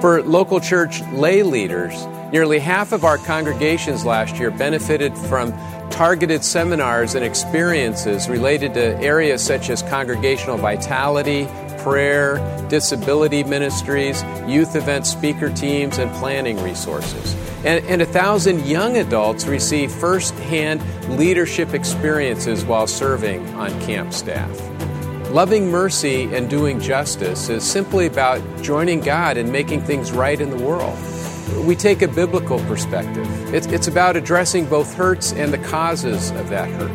For 0.00 0.20
local 0.22 0.58
church 0.58 1.00
lay 1.12 1.44
leaders, 1.44 1.94
nearly 2.32 2.58
half 2.58 2.92
of 2.92 3.04
our 3.04 3.18
congregations 3.18 4.04
last 4.04 4.36
year 4.36 4.50
benefited 4.50 5.16
from 5.16 5.52
targeted 5.90 6.44
seminars 6.44 7.14
and 7.14 7.24
experiences 7.24 8.28
related 8.28 8.74
to 8.74 8.96
areas 8.98 9.42
such 9.42 9.70
as 9.70 9.82
congregational 9.82 10.58
vitality, 10.58 11.48
prayer, 11.78 12.36
disability 12.68 13.42
ministries, 13.44 14.22
youth 14.46 14.76
event 14.76 15.06
speaker 15.06 15.50
teams, 15.50 15.98
and 15.98 16.10
planning 16.16 16.62
resources. 16.62 17.34
And, 17.64 17.84
and 17.86 18.02
a 18.02 18.06
thousand 18.06 18.66
young 18.66 18.96
adults 18.96 19.46
receive 19.46 19.90
firsthand 19.90 20.82
leadership 21.18 21.74
experiences 21.74 22.64
while 22.64 22.86
serving 22.86 23.46
on 23.54 23.70
camp 23.80 24.12
staff. 24.12 24.50
Loving 25.30 25.70
mercy 25.70 26.24
and 26.34 26.48
doing 26.48 26.80
justice 26.80 27.48
is 27.48 27.62
simply 27.62 28.06
about 28.06 28.40
joining 28.62 29.00
God 29.00 29.36
and 29.36 29.52
making 29.52 29.82
things 29.82 30.12
right 30.12 30.40
in 30.40 30.50
the 30.50 30.64
world. 30.64 30.96
We 31.64 31.76
take 31.76 32.02
a 32.02 32.08
biblical 32.08 32.58
perspective. 32.60 33.26
It's, 33.54 33.66
it's 33.66 33.88
about 33.88 34.16
addressing 34.16 34.66
both 34.66 34.94
hurts 34.94 35.32
and 35.32 35.52
the 35.52 35.58
causes 35.58 36.30
of 36.32 36.48
that 36.50 36.68
hurt. 36.70 36.90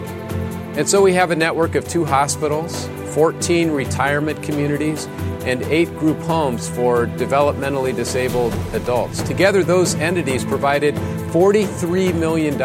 And 0.78 0.90
so 0.90 1.02
we 1.02 1.14
have 1.14 1.32
a 1.32 1.36
network 1.36 1.76
of 1.76 1.88
two 1.88 2.04
hospitals, 2.04 2.88
14 3.14 3.72
retirement 3.72 4.42
communities, 4.42 5.06
and 5.46 5.62
eight 5.64 5.90
group 5.98 6.18
homes 6.20 6.68
for 6.70 7.06
developmentally 7.06 7.96
disabled 7.96 8.54
adults. 8.74 9.22
Together, 9.22 9.64
those 9.64 9.94
entities 9.96 10.44
provided 10.44 10.96
$43 10.96 12.16
million 12.16 12.60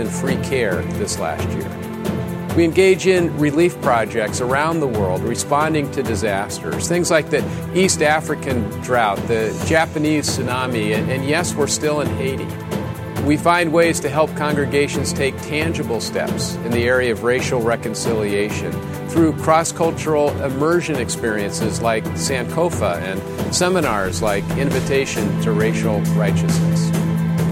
in 0.00 0.08
free 0.08 0.36
care 0.48 0.82
this 0.82 1.18
last 1.18 1.48
year. 1.50 1.79
We 2.56 2.64
engage 2.64 3.06
in 3.06 3.36
relief 3.38 3.80
projects 3.80 4.40
around 4.40 4.80
the 4.80 4.88
world 4.88 5.22
responding 5.22 5.88
to 5.92 6.02
disasters, 6.02 6.88
things 6.88 7.08
like 7.08 7.30
the 7.30 7.44
East 7.74 8.02
African 8.02 8.68
drought, 8.80 9.18
the 9.28 9.56
Japanese 9.68 10.28
tsunami, 10.28 10.96
and, 10.96 11.08
and, 11.10 11.24
yes, 11.24 11.54
we're 11.54 11.68
still 11.68 12.00
in 12.00 12.08
Haiti. 12.16 12.48
We 13.22 13.36
find 13.36 13.72
ways 13.72 14.00
to 14.00 14.08
help 14.08 14.34
congregations 14.34 15.12
take 15.12 15.40
tangible 15.42 16.00
steps 16.00 16.56
in 16.56 16.72
the 16.72 16.88
area 16.88 17.12
of 17.12 17.22
racial 17.22 17.60
reconciliation 17.60 18.72
through 19.08 19.34
cross 19.34 19.70
cultural 19.70 20.30
immersion 20.42 20.96
experiences 20.96 21.80
like 21.80 22.02
Sankofa 22.16 22.96
and 23.00 23.54
seminars 23.54 24.22
like 24.22 24.42
Invitation 24.58 25.40
to 25.42 25.52
Racial 25.52 26.00
Righteousness. 26.16 26.90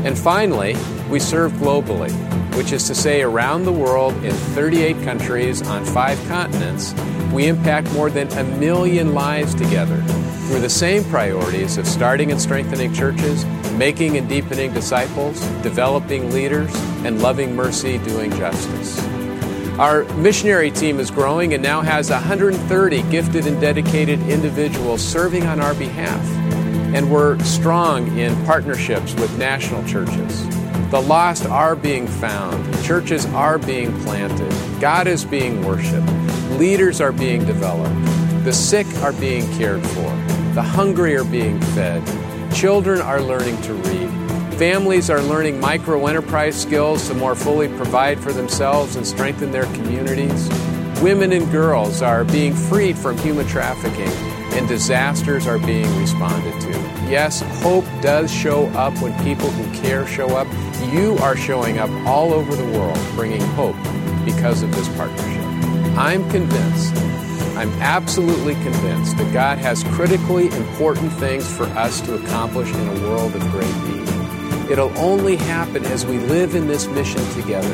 And 0.04 0.18
finally, 0.18 0.74
we 1.08 1.20
serve 1.20 1.52
globally 1.52 2.10
which 2.58 2.72
is 2.72 2.88
to 2.88 2.94
say, 2.94 3.22
around 3.22 3.62
the 3.62 3.72
world 3.72 4.12
in 4.24 4.32
38 4.32 5.00
countries 5.04 5.62
on 5.62 5.84
five 5.84 6.18
continents, 6.26 6.92
we 7.32 7.46
impact 7.46 7.88
more 7.92 8.10
than 8.10 8.26
a 8.32 8.42
million 8.58 9.14
lives 9.14 9.54
together 9.54 10.02
through 10.48 10.58
the 10.58 10.68
same 10.68 11.04
priorities 11.04 11.78
of 11.78 11.86
starting 11.86 12.32
and 12.32 12.40
strengthening 12.40 12.92
churches, 12.92 13.46
making 13.76 14.16
and 14.16 14.28
deepening 14.28 14.74
disciples, 14.74 15.40
developing 15.62 16.32
leaders, 16.32 16.74
and 17.04 17.22
loving 17.22 17.54
mercy, 17.54 17.98
doing 17.98 18.28
justice. 18.32 18.98
Our 19.78 20.02
missionary 20.14 20.72
team 20.72 20.98
is 20.98 21.12
growing 21.12 21.54
and 21.54 21.62
now 21.62 21.80
has 21.82 22.10
130 22.10 23.02
gifted 23.02 23.46
and 23.46 23.60
dedicated 23.60 24.20
individuals 24.28 25.00
serving 25.00 25.46
on 25.46 25.60
our 25.60 25.74
behalf. 25.74 26.26
And 26.92 27.08
we're 27.08 27.38
strong 27.44 28.18
in 28.18 28.34
partnerships 28.44 29.14
with 29.14 29.38
national 29.38 29.86
churches. 29.86 30.57
The 30.90 31.02
lost 31.02 31.44
are 31.44 31.76
being 31.76 32.06
found, 32.06 32.82
churches 32.82 33.26
are 33.26 33.58
being 33.58 33.92
planted, 34.04 34.50
God 34.80 35.06
is 35.06 35.22
being 35.22 35.62
worshiped, 35.62 36.10
leaders 36.52 37.02
are 37.02 37.12
being 37.12 37.44
developed, 37.44 37.94
the 38.44 38.54
sick 38.54 38.86
are 39.02 39.12
being 39.12 39.46
cared 39.58 39.86
for, 39.86 40.08
the 40.54 40.62
hungry 40.62 41.14
are 41.14 41.24
being 41.24 41.60
fed, 41.60 42.02
children 42.54 43.02
are 43.02 43.20
learning 43.20 43.60
to 43.62 43.74
read. 43.74 44.08
Families 44.54 45.10
are 45.10 45.20
learning 45.20 45.60
micro 45.60 46.06
enterprise 46.06 46.58
skills 46.58 47.06
to 47.08 47.14
more 47.14 47.34
fully 47.34 47.68
provide 47.68 48.18
for 48.18 48.32
themselves 48.32 48.96
and 48.96 49.06
strengthen 49.06 49.50
their 49.50 49.66
communities. 49.74 50.48
Women 51.02 51.32
and 51.32 51.52
girls 51.52 52.00
are 52.00 52.24
being 52.24 52.54
freed 52.54 52.96
from 52.96 53.18
human 53.18 53.46
trafficking 53.46 54.37
and 54.58 54.66
disasters 54.66 55.46
are 55.46 55.58
being 55.58 55.88
responded 56.00 56.60
to. 56.60 56.70
Yes, 57.08 57.42
hope 57.62 57.84
does 58.02 58.28
show 58.28 58.66
up 58.70 58.92
when 59.00 59.16
people 59.22 59.48
who 59.50 59.80
care 59.80 60.04
show 60.04 60.36
up. 60.36 60.48
You 60.92 61.16
are 61.18 61.36
showing 61.36 61.78
up 61.78 61.88
all 62.04 62.34
over 62.34 62.56
the 62.56 62.64
world 62.76 62.98
bringing 63.14 63.40
hope 63.40 63.76
because 64.24 64.62
of 64.62 64.74
this 64.74 64.88
partnership. 64.96 65.44
I'm 65.96 66.28
convinced, 66.30 66.92
I'm 67.56 67.70
absolutely 67.80 68.54
convinced 68.54 69.16
that 69.18 69.32
God 69.32 69.58
has 69.58 69.84
critically 69.84 70.48
important 70.48 71.12
things 71.12 71.48
for 71.56 71.64
us 71.66 72.00
to 72.02 72.16
accomplish 72.16 72.74
in 72.74 72.88
a 72.88 73.00
world 73.08 73.36
of 73.36 73.42
great 73.52 73.76
need. 73.86 74.70
It'll 74.70 74.96
only 74.98 75.36
happen 75.36 75.84
as 75.86 76.04
we 76.04 76.18
live 76.18 76.56
in 76.56 76.66
this 76.66 76.88
mission 76.88 77.24
together. 77.40 77.72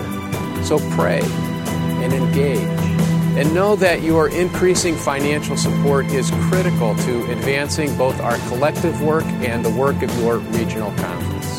So 0.62 0.78
pray 0.90 1.20
and 1.22 2.12
engage 2.12 2.93
and 3.36 3.52
know 3.52 3.74
that 3.76 4.02
your 4.02 4.28
increasing 4.28 4.96
financial 4.96 5.56
support 5.56 6.06
is 6.06 6.30
critical 6.48 6.94
to 6.94 7.30
advancing 7.32 7.96
both 7.96 8.18
our 8.20 8.36
collective 8.48 9.00
work 9.02 9.24
and 9.24 9.64
the 9.64 9.70
work 9.70 10.00
of 10.02 10.18
your 10.20 10.38
regional 10.38 10.92
conference. 10.92 11.58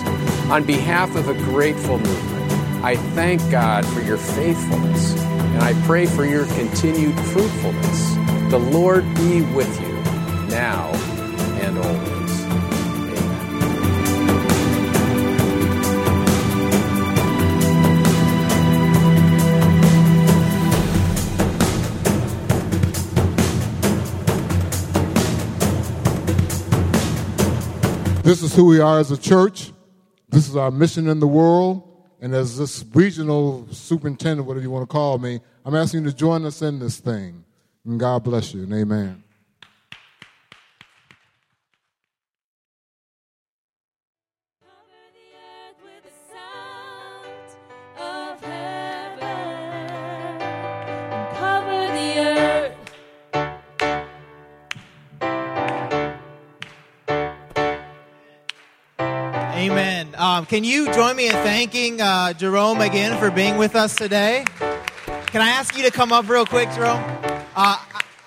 On 0.50 0.64
behalf 0.64 1.16
of 1.16 1.28
a 1.28 1.34
grateful 1.34 1.98
movement, 1.98 2.52
I 2.84 2.96
thank 3.14 3.42
God 3.52 3.86
for 3.86 4.02
your 4.02 4.18
faithfulness 4.18 5.16
and 5.20 5.64
I 5.64 5.74
pray 5.86 6.06
for 6.06 6.26
your 6.26 6.46
continued 6.48 7.20
fruitfulness. 7.20 8.16
The 8.52 8.60
Lord 8.60 9.04
be 9.16 9.42
with 9.42 9.82
you 9.82 9.94
now 10.50 10.92
and 11.62 11.78
always. 11.78 12.15
This 28.26 28.42
is 28.42 28.56
who 28.56 28.66
we 28.66 28.80
are 28.80 28.98
as 28.98 29.12
a 29.12 29.18
church. 29.18 29.72
This 30.30 30.50
is 30.50 30.56
our 30.56 30.72
mission 30.72 31.08
in 31.08 31.20
the 31.20 31.28
world. 31.28 31.84
And 32.20 32.34
as 32.34 32.58
this 32.58 32.84
regional 32.92 33.68
superintendent, 33.70 34.48
whatever 34.48 34.64
you 34.64 34.72
want 34.72 34.82
to 34.82 34.92
call 34.92 35.20
me, 35.20 35.42
I'm 35.64 35.76
asking 35.76 36.06
you 36.06 36.10
to 36.10 36.16
join 36.16 36.44
us 36.44 36.64
in 36.64 36.80
this 36.80 36.98
thing. 36.98 37.46
And 37.86 38.00
God 38.00 38.24
bless 38.24 38.52
you 38.52 38.64
and 38.64 38.74
amen. 38.74 39.25
Um, 60.26 60.48
can 60.48 60.64
you 60.64 60.92
join 60.92 61.16
me 61.16 61.28
in 61.28 61.34
thanking 61.34 62.02
uh, 62.02 62.34
Jerome 62.34 62.82
again 62.82 63.20
for 63.20 63.30
being 63.30 63.58
with 63.58 63.76
us 63.76 63.96
today? 63.96 64.44
Can 65.28 65.40
I 65.40 65.50
ask 65.50 65.78
you 65.78 65.84
to 65.84 65.92
come 65.92 66.12
up 66.12 66.28
real 66.28 66.48
quick, 66.48 66.68
Jerome? 66.72 67.04
Uh, 67.56 67.78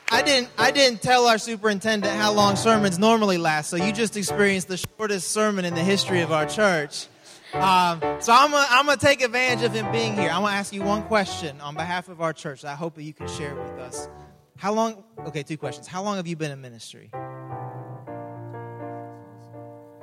I 0.09 0.23
didn't. 0.23 0.49
I 0.57 0.71
didn't 0.71 1.03
tell 1.03 1.27
our 1.27 1.39
superintendent 1.39 2.15
how 2.15 2.33
long 2.33 2.55
sermons 2.55 3.01
normally 3.01 3.37
last, 3.37 3.69
so 3.69 3.75
you 3.75 3.93
just 3.93 4.17
experienced 4.17 4.69
the 4.69 4.77
shortest 4.77 5.33
sermon 5.33 5.65
in 5.65 5.75
the 5.75 5.83
history 5.83 6.21
of 6.21 6.31
our 6.31 6.47
church. 6.47 7.09
Um, 7.53 8.01
so 8.21 8.33
I'm 8.33 8.53
gonna, 8.53 8.67
I'm 8.71 8.87
gonna 8.87 8.97
take 8.97 9.21
advantage 9.21 9.65
of 9.65 9.73
him 9.73 9.91
being 9.91 10.15
here. 10.15 10.31
I'm 10.31 10.43
gonna 10.43 10.55
ask 10.55 10.73
you 10.73 10.83
one 10.85 11.03
question 11.03 11.61
on 11.61 11.75
behalf 11.75 12.09
of 12.09 12.21
our 12.21 12.33
church. 12.33 12.65
I 12.65 12.77
hope 12.77 12.95
that 12.95 13.03
you 13.03 13.13
can 13.13 13.27
share 13.27 13.57
with 13.57 13.73
us. 13.81 14.09
How 14.57 14.73
long? 14.73 15.03
Okay, 15.27 15.43
two 15.43 15.57
questions. 15.57 15.89
How 15.89 16.05
long 16.05 16.15
have 16.15 16.29
you 16.29 16.37
been 16.37 16.53
in 16.53 16.61
ministry? 16.61 17.11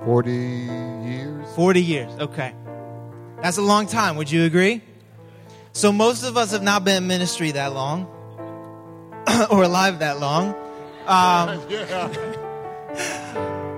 40 0.05 0.31
years. 0.31 1.55
40 1.55 1.81
years, 1.81 2.11
okay. 2.19 2.53
That's 3.41 3.57
a 3.57 3.63
long 3.63 3.87
time, 3.87 4.17
would 4.17 4.29
you 4.29 4.45
agree? 4.45 4.83
So 5.73 5.91
most 5.91 6.23
of 6.23 6.37
us 6.37 6.51
have 6.51 6.61
not 6.61 6.83
been 6.83 6.97
in 6.97 7.07
ministry 7.07 7.51
that 7.51 7.73
long 7.73 8.05
or 9.49 9.63
alive 9.63 9.99
that 9.99 10.19
long. 10.19 10.49
Um, 11.07 11.59
yeah. 11.69 12.05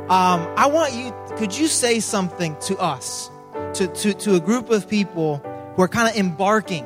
um, 0.09 0.53
I 0.57 0.69
want 0.71 0.93
you, 0.93 1.13
could 1.37 1.57
you 1.57 1.67
say 1.67 2.01
something 2.01 2.57
to 2.61 2.77
us, 2.77 3.31
to, 3.75 3.87
to, 3.87 4.13
to 4.13 4.35
a 4.35 4.41
group 4.41 4.69
of 4.69 4.89
people 4.89 5.37
who 5.75 5.81
are 5.81 5.87
kind 5.87 6.09
of 6.09 6.17
embarking 6.17 6.85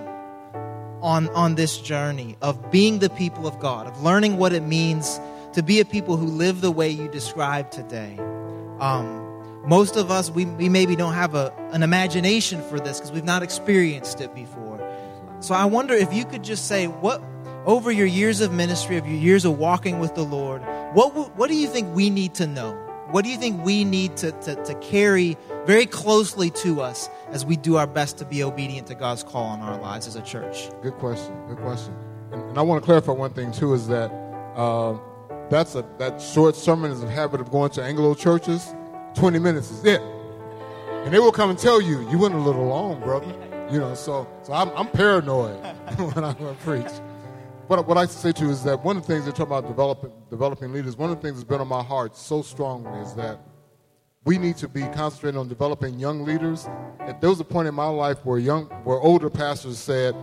on, 1.01 1.29
on 1.29 1.55
this 1.55 1.79
journey 1.79 2.37
of 2.43 2.69
being 2.69 2.99
the 2.99 3.09
people 3.09 3.47
of 3.47 3.59
God, 3.59 3.87
of 3.87 4.03
learning 4.03 4.37
what 4.37 4.53
it 4.53 4.61
means 4.61 5.19
to 5.53 5.63
be 5.63 5.79
a 5.79 5.85
people 5.85 6.15
who 6.15 6.27
live 6.27 6.61
the 6.61 6.71
way 6.71 6.89
you 6.89 7.07
described 7.07 7.71
today? 7.71 8.19
Um, 8.79 9.30
most 9.65 9.95
of 9.95 10.09
us, 10.09 10.29
we, 10.31 10.45
we 10.45 10.69
maybe 10.69 10.95
don't 10.95 11.13
have 11.13 11.35
a, 11.35 11.53
an 11.71 11.83
imagination 11.83 12.61
for 12.63 12.79
this 12.79 12.99
because 12.99 13.11
we've 13.11 13.23
not 13.23 13.43
experienced 13.43 14.19
it 14.21 14.33
before. 14.33 14.79
So 15.39 15.55
I 15.55 15.65
wonder 15.65 15.93
if 15.93 16.13
you 16.13 16.25
could 16.25 16.43
just 16.43 16.67
say, 16.67 16.87
what 16.87 17.21
over 17.65 17.91
your 17.91 18.07
years 18.07 18.41
of 18.41 18.51
ministry, 18.51 18.97
of 18.97 19.05
your 19.05 19.17
years 19.17 19.45
of 19.45 19.57
walking 19.57 19.99
with 19.99 20.15
the 20.15 20.23
Lord, 20.23 20.61
what, 20.93 21.35
what 21.35 21.49
do 21.49 21.55
you 21.55 21.67
think 21.67 21.93
we 21.95 22.09
need 22.09 22.33
to 22.35 22.47
know? 22.47 22.73
What 23.11 23.25
do 23.25 23.31
you 23.31 23.37
think 23.37 23.63
we 23.63 23.83
need 23.83 24.17
to, 24.17 24.31
to, 24.31 24.55
to 24.63 24.75
carry 24.75 25.37
very 25.65 25.85
closely 25.85 26.49
to 26.51 26.81
us 26.81 27.09
as 27.29 27.45
we 27.45 27.57
do 27.57 27.75
our 27.75 27.87
best 27.87 28.17
to 28.19 28.25
be 28.25 28.43
obedient 28.43 28.87
to 28.87 28.95
God's 28.95 29.21
call 29.21 29.45
on 29.45 29.59
our 29.59 29.79
lives 29.79 30.07
as 30.07 30.15
a 30.15 30.21
church? 30.21 30.69
Good 30.81 30.93
question. 30.93 31.35
Good 31.47 31.57
question. 31.57 31.93
And, 32.31 32.41
and 32.49 32.57
I 32.57 32.61
want 32.61 32.81
to 32.81 32.85
clarify 32.85 33.11
one 33.11 33.33
thing 33.33 33.51
too 33.51 33.73
is 33.73 33.87
that 33.89 34.11
uh, 34.55 34.97
that's 35.49 35.75
a 35.75 35.85
that 35.97 36.21
short 36.21 36.55
sermon 36.55 36.91
is 36.91 37.03
a 37.03 37.09
habit 37.09 37.41
of 37.41 37.51
going 37.51 37.71
to 37.71 37.83
Anglo 37.83 38.15
churches 38.15 38.73
20 39.15 39.39
minutes 39.39 39.71
is 39.71 39.85
it. 39.85 40.01
And 41.03 41.13
they 41.13 41.19
will 41.19 41.31
come 41.31 41.49
and 41.49 41.57
tell 41.57 41.81
you, 41.81 42.07
you 42.09 42.17
went 42.17 42.35
a 42.35 42.37
little 42.37 42.65
long, 42.65 42.99
brother. 43.01 43.33
You 43.71 43.79
know, 43.79 43.95
so 43.95 44.27
so 44.43 44.53
I'm, 44.53 44.69
I'm 44.69 44.87
paranoid 44.87 45.55
when 45.97 46.23
I, 46.23 46.33
preach. 46.63 46.91
But 47.69 47.87
what 47.87 47.97
I 47.97 48.05
say 48.05 48.33
to 48.33 48.45
you 48.45 48.49
is 48.49 48.63
that 48.63 48.83
one 48.83 48.97
of 48.97 49.07
the 49.07 49.13
things 49.13 49.25
they 49.25 49.31
talk 49.31 49.47
about 49.47 49.65
developing, 49.65 50.11
developing 50.29 50.73
leaders, 50.73 50.97
one 50.97 51.09
of 51.09 51.15
the 51.15 51.21
things 51.21 51.37
that's 51.37 51.47
been 51.47 51.61
on 51.61 51.69
my 51.69 51.81
heart 51.81 52.15
so 52.17 52.41
strongly 52.41 52.99
is 52.99 53.13
that 53.15 53.39
we 54.25 54.37
need 54.37 54.57
to 54.57 54.67
be 54.67 54.81
concentrating 54.89 55.39
on 55.39 55.47
developing 55.47 55.97
young 55.97 56.23
leaders. 56.23 56.67
And 56.99 57.19
there 57.21 57.29
was 57.29 57.39
a 57.39 57.45
point 57.45 57.67
in 57.67 57.73
my 57.73 57.87
life 57.87 58.23
where 58.25 58.37
young, 58.37 58.65
where 58.83 58.97
older 58.99 59.29
pastors 59.29 59.79
said, 59.79 60.15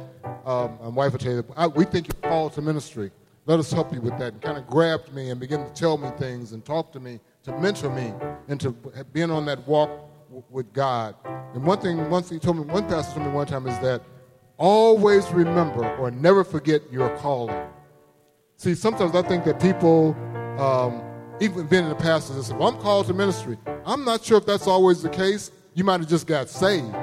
um, 0.44 0.78
my 0.82 0.88
wife 0.88 1.12
would 1.12 1.20
tell 1.20 1.32
you, 1.32 1.44
we 1.74 1.84
think 1.84 2.08
you're 2.08 2.30
called 2.30 2.52
to 2.52 2.62
ministry. 2.62 3.10
Let 3.46 3.58
us 3.58 3.72
help 3.72 3.94
you 3.94 4.00
with 4.00 4.18
that. 4.18 4.34
And 4.34 4.42
kind 4.42 4.58
of 4.58 4.66
grabbed 4.66 5.12
me 5.14 5.30
and 5.30 5.40
began 5.40 5.66
to 5.66 5.72
tell 5.72 5.96
me 5.96 6.10
things 6.18 6.52
and 6.52 6.64
talk 6.64 6.92
to 6.92 7.00
me 7.00 7.18
to 7.48 7.58
mentor 7.58 7.90
me 7.90 8.12
into 8.48 8.70
being 9.12 9.30
on 9.30 9.44
that 9.46 9.66
walk 9.66 9.90
w- 10.26 10.44
with 10.50 10.72
God. 10.72 11.14
And 11.54 11.64
one 11.64 11.78
thing, 11.80 11.96
thing 12.22 12.38
he 12.38 12.38
told 12.38 12.58
me, 12.58 12.62
one 12.64 12.86
pastor 12.88 13.14
told 13.14 13.26
me 13.26 13.32
one 13.32 13.46
time 13.46 13.66
is 13.66 13.78
that 13.80 14.02
always 14.58 15.30
remember 15.30 15.88
or 15.96 16.10
never 16.10 16.44
forget 16.44 16.82
your 16.92 17.16
calling. 17.18 17.56
See, 18.56 18.74
sometimes 18.74 19.14
I 19.14 19.22
think 19.22 19.44
that 19.44 19.60
people, 19.60 20.16
um, 20.58 21.02
even 21.40 21.66
being 21.66 21.84
in 21.84 21.88
the 21.88 21.94
past, 21.94 22.34
they 22.34 22.42
say, 22.42 22.54
well, 22.54 22.68
I'm 22.68 22.78
called 22.78 23.06
to 23.06 23.14
ministry. 23.14 23.56
I'm 23.86 24.04
not 24.04 24.24
sure 24.24 24.38
if 24.38 24.46
that's 24.46 24.66
always 24.66 25.02
the 25.02 25.08
case. 25.08 25.50
You 25.74 25.84
might 25.84 26.00
have 26.00 26.08
just 26.08 26.26
got 26.26 26.48
saved. 26.48 26.94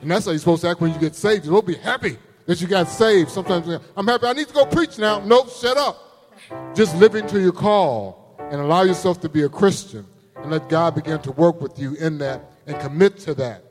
And 0.00 0.10
that's 0.10 0.24
how 0.24 0.30
you're 0.30 0.38
supposed 0.38 0.62
to 0.62 0.68
act 0.68 0.80
when 0.80 0.92
you 0.92 0.98
get 0.98 1.14
saved. 1.14 1.44
Supposed 1.44 1.66
be 1.66 1.74
happy 1.74 2.16
that 2.46 2.60
you 2.60 2.66
got 2.66 2.88
saved. 2.88 3.30
Sometimes 3.30 3.68
I'm 3.96 4.06
happy. 4.06 4.26
I 4.26 4.32
need 4.32 4.48
to 4.48 4.54
go 4.54 4.64
preach 4.64 4.98
now. 4.98 5.20
Nope, 5.20 5.50
shut 5.50 5.76
up. 5.76 6.74
Just 6.74 6.96
live 6.96 7.14
into 7.14 7.40
your 7.40 7.52
call 7.52 8.21
and 8.52 8.60
allow 8.60 8.82
yourself 8.82 9.18
to 9.18 9.30
be 9.30 9.44
a 9.44 9.48
Christian 9.48 10.04
and 10.36 10.50
let 10.50 10.68
God 10.68 10.94
begin 10.94 11.18
to 11.22 11.32
work 11.32 11.62
with 11.62 11.78
you 11.78 11.94
in 11.94 12.18
that 12.18 12.42
and 12.66 12.78
commit 12.80 13.16
to 13.20 13.32
that, 13.34 13.64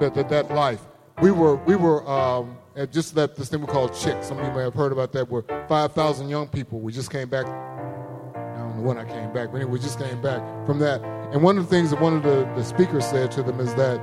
that, 0.00 0.14
that, 0.14 0.30
that 0.30 0.50
life. 0.50 0.80
We 1.20 1.30
were, 1.30 1.56
we 1.56 1.76
were 1.76 2.08
um, 2.08 2.56
at 2.76 2.90
just 2.92 3.14
that, 3.16 3.36
this 3.36 3.50
thing 3.50 3.60
we 3.60 3.66
call 3.66 3.90
CHIC. 3.90 4.24
Some 4.24 4.38
of 4.38 4.46
you 4.46 4.52
may 4.52 4.62
have 4.62 4.72
heard 4.72 4.90
about 4.90 5.12
that, 5.12 5.30
where 5.30 5.42
5,000 5.68 6.30
young 6.30 6.48
people, 6.48 6.80
we 6.80 6.92
just 6.92 7.10
came 7.10 7.28
back. 7.28 7.44
I 7.44 8.56
don't 8.56 8.76
know 8.78 8.82
when 8.82 8.96
I 8.96 9.04
came 9.04 9.34
back, 9.34 9.52
but 9.52 9.56
anyway, 9.56 9.72
we 9.72 9.78
just 9.80 9.98
came 9.98 10.22
back 10.22 10.40
from 10.64 10.78
that. 10.78 11.02
And 11.32 11.42
one 11.42 11.58
of 11.58 11.64
the 11.64 11.70
things 11.70 11.90
that 11.90 12.00
one 12.00 12.16
of 12.16 12.22
the, 12.22 12.50
the 12.56 12.64
speakers 12.64 13.04
said 13.04 13.30
to 13.32 13.42
them 13.42 13.60
is 13.60 13.74
that 13.74 14.00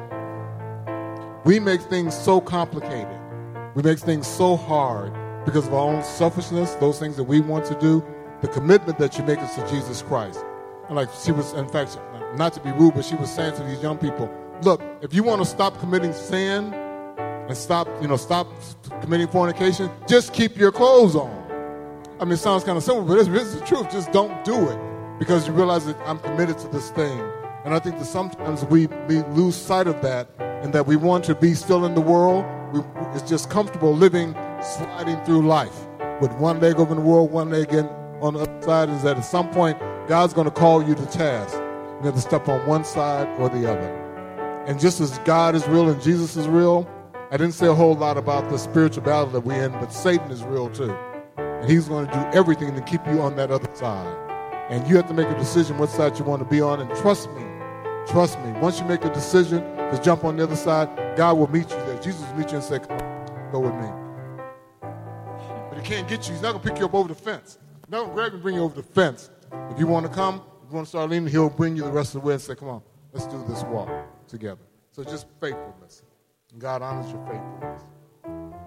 we 1.44 1.60
make 1.60 1.82
things 1.82 2.16
so 2.16 2.40
complicated, 2.40 3.20
we 3.74 3.82
make 3.82 3.98
things 3.98 4.28
so 4.28 4.58
hard 4.58 5.12
because 5.44 5.66
of 5.66 5.74
our 5.74 5.92
own 5.92 6.04
selfishness, 6.04 6.76
those 6.76 7.00
things 7.00 7.18
that 7.18 7.24
we 7.24 7.40
want 7.40 7.66
to 7.66 7.80
do, 7.80 8.06
the 8.44 8.50
commitment 8.50 8.98
that 8.98 9.18
you 9.18 9.24
make 9.24 9.40
is 9.40 9.56
to 9.56 9.66
Jesus 9.70 10.02
Christ. 10.02 10.44
And 10.88 10.98
like 10.98 11.08
she 11.24 11.32
was, 11.32 11.54
in 11.54 11.66
fact, 11.70 11.98
not 12.36 12.52
to 12.54 12.60
be 12.60 12.72
rude, 12.72 12.94
but 12.94 13.06
she 13.06 13.16
was 13.16 13.34
saying 13.34 13.56
to 13.56 13.64
these 13.64 13.82
young 13.82 13.98
people, 13.98 14.30
look, 14.64 14.82
if 15.02 15.14
you 15.14 15.24
want 15.24 15.42
to 15.42 15.46
stop 15.46 15.80
committing 15.80 16.12
sin 16.12 16.74
and 16.74 17.56
stop, 17.56 17.88
you 18.02 18.08
know, 18.10 18.18
stop 18.18 18.48
committing 19.00 19.30
fornication, 19.30 19.90
just 20.08 20.34
keep 20.34 20.58
your 20.58 20.74
clothes 20.74 21.16
on. 21.16 21.32
I 22.20 22.26
mean, 22.26 22.34
it 22.34 22.38
sounds 22.38 22.66
kind 22.66 22.78
of 22.78 22.84
simple, 22.84 23.06
but 23.06 23.18
it's, 23.18 23.30
it's 23.30 23.56
the 23.56 23.66
truth. 23.66 23.90
Just 23.90 24.12
don't 24.12 24.44
do 24.44 24.70
it 24.70 24.80
because 25.20 25.48
you 25.48 25.54
realize 25.54 25.86
that 25.86 25.98
I'm 26.06 26.20
committed 26.20 26.58
to 26.60 26.68
this 26.68 26.92
thing. 26.92 27.18
And 27.64 27.74
I 27.74 27.80
think 27.80 27.98
that 27.98 28.06
sometimes 28.06 28.66
we, 28.66 28.88
we 29.08 29.24
lose 29.30 29.56
sight 29.56 29.88
of 29.88 30.02
that 30.02 30.28
and 30.40 30.74
that 30.74 30.86
we 30.86 30.98
want 30.98 31.24
to 31.26 31.36
be 31.36 31.54
still 31.54 31.86
in 31.86 31.96
the 31.96 32.02
world. 32.02 32.44
We, 32.74 32.82
it's 33.14 33.30
just 33.30 33.50
comfortable 33.50 33.96
living, 33.96 34.34
sliding 34.62 35.24
through 35.24 35.48
life 35.48 35.88
with 36.20 36.34
one 36.34 36.60
leg 36.60 36.76
over 36.76 36.94
the 36.94 37.00
world, 37.00 37.32
one 37.32 37.50
leg 37.50 37.72
in, 37.72 37.90
on 38.24 38.34
the 38.34 38.40
other 38.42 38.62
side. 38.62 38.90
Is 38.90 39.04
that 39.04 39.18
at 39.18 39.26
some 39.26 39.50
point, 39.52 39.78
God's 40.08 40.34
going 40.34 40.46
to 40.46 40.52
call 40.52 40.84
you 40.84 40.96
to 40.96 41.06
task. 41.08 41.54
You 41.54 42.06
have 42.08 42.16
to 42.16 42.22
step 42.22 42.48
on 42.50 42.66
one 42.68 42.84
side 42.84 43.28
or 43.40 43.50
the 43.50 43.70
other. 43.70 44.04
And 44.68 44.80
just 44.80 45.00
as 45.02 45.20
God 45.20 45.56
is 45.56 45.68
real 45.68 45.90
and 45.90 46.02
Jesus 46.02 46.36
is 46.36 46.48
real, 46.48 46.90
I 47.32 47.38
didn't 47.38 47.54
say 47.54 47.68
a 47.68 47.74
whole 47.74 47.96
lot 47.96 48.18
about 48.18 48.50
the 48.50 48.58
spiritual 48.58 49.04
battle 49.04 49.28
that 49.28 49.42
we're 49.42 49.64
in, 49.64 49.72
but 49.72 49.92
Satan 49.92 50.32
is 50.32 50.44
real 50.44 50.70
too. 50.70 50.96
And 51.38 51.70
he's 51.70 51.88
going 51.88 52.08
to 52.08 52.14
do 52.14 52.20
everything 52.38 52.76
to 52.76 52.82
keep 52.82 53.06
you 53.08 53.22
on 53.22 53.36
that 53.38 53.52
other 53.52 53.74
side. 53.76 54.20
And 54.70 54.88
you 54.88 54.96
have 54.96 55.08
to 55.08 55.14
make 55.14 55.28
a 55.28 55.38
decision 55.38 55.78
what 55.78 55.90
side 55.90 56.18
you 56.18 56.26
want 56.26 56.42
to 56.42 56.50
be 56.50 56.62
on. 56.62 56.80
And 56.80 56.90
trust 56.98 57.30
me, 57.32 57.44
trust 58.08 58.40
me, 58.40 58.52
once 58.60 58.80
you 58.80 58.86
make 58.86 59.04
a 59.04 59.14
decision 59.14 59.62
to 59.62 60.00
jump 60.04 60.24
on 60.24 60.38
the 60.38 60.44
other 60.44 60.56
side, 60.56 60.90
God 61.18 61.38
will 61.38 61.50
meet 61.50 61.70
you 61.70 61.78
there. 61.78 62.00
Jesus 62.02 62.22
will 62.22 62.36
meet 62.40 62.50
you 62.50 62.58
and 62.58 62.64
say, 62.64 62.80
Go 63.52 63.60
with 63.60 63.76
me. 63.76 63.90
But 64.82 65.78
he 65.78 65.84
can't 65.84 66.08
get 66.08 66.28
you. 66.28 66.34
He's 66.34 66.42
not 66.42 66.54
going 66.54 66.64
to 66.64 66.70
pick 66.70 66.80
you 66.80 66.86
up 66.86 66.94
over 66.94 67.08
the 67.08 67.16
fence. 67.16 67.60
To 67.94 68.10
grab 68.12 68.34
you 68.34 68.40
bring 68.40 68.56
you 68.56 68.64
over 68.64 68.74
the 68.74 68.82
fence. 68.82 69.30
If 69.70 69.78
you 69.78 69.86
want 69.86 70.08
to 70.08 70.12
come, 70.12 70.42
if 70.64 70.72
you 70.72 70.76
want 70.76 70.88
to 70.88 70.90
start 70.90 71.12
leaning, 71.12 71.30
he'll 71.30 71.52
bring 71.52 71.76
you 71.76 71.84
the 71.84 71.92
rest 71.92 72.16
of 72.16 72.22
the 72.22 72.28
way 72.28 72.34
and 72.34 72.42
say, 72.42 72.56
Come 72.56 72.70
on, 72.70 72.82
let's 73.12 73.28
do 73.28 73.46
this 73.48 73.62
walk 73.66 73.88
together. 74.28 74.62
So 74.90 75.04
just 75.04 75.28
faithfulness. 75.40 76.02
And 76.52 76.60
God 76.60 76.82
honors 76.82 77.12
your 77.12 77.24
faithfulness. 77.28 77.84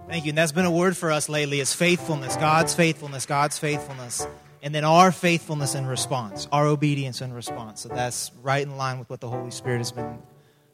Thank 0.08 0.26
you. 0.26 0.28
And 0.28 0.38
that's 0.38 0.52
been 0.52 0.64
a 0.64 0.70
word 0.70 0.96
for 0.96 1.10
us 1.10 1.28
lately 1.28 1.58
is 1.58 1.72
faithfulness, 1.72 2.36
God's 2.36 2.72
faithfulness, 2.72 3.26
God's 3.26 3.58
faithfulness. 3.58 4.24
And 4.62 4.72
then 4.72 4.84
our 4.84 5.10
faithfulness 5.10 5.74
in 5.74 5.86
response, 5.86 6.46
our 6.52 6.66
obedience 6.66 7.20
in 7.20 7.32
response. 7.32 7.80
So 7.80 7.88
that's 7.88 8.30
right 8.42 8.62
in 8.62 8.76
line 8.76 9.00
with 9.00 9.10
what 9.10 9.20
the 9.20 9.28
Holy 9.28 9.50
Spirit 9.50 9.78
has 9.78 9.90
been 9.90 10.20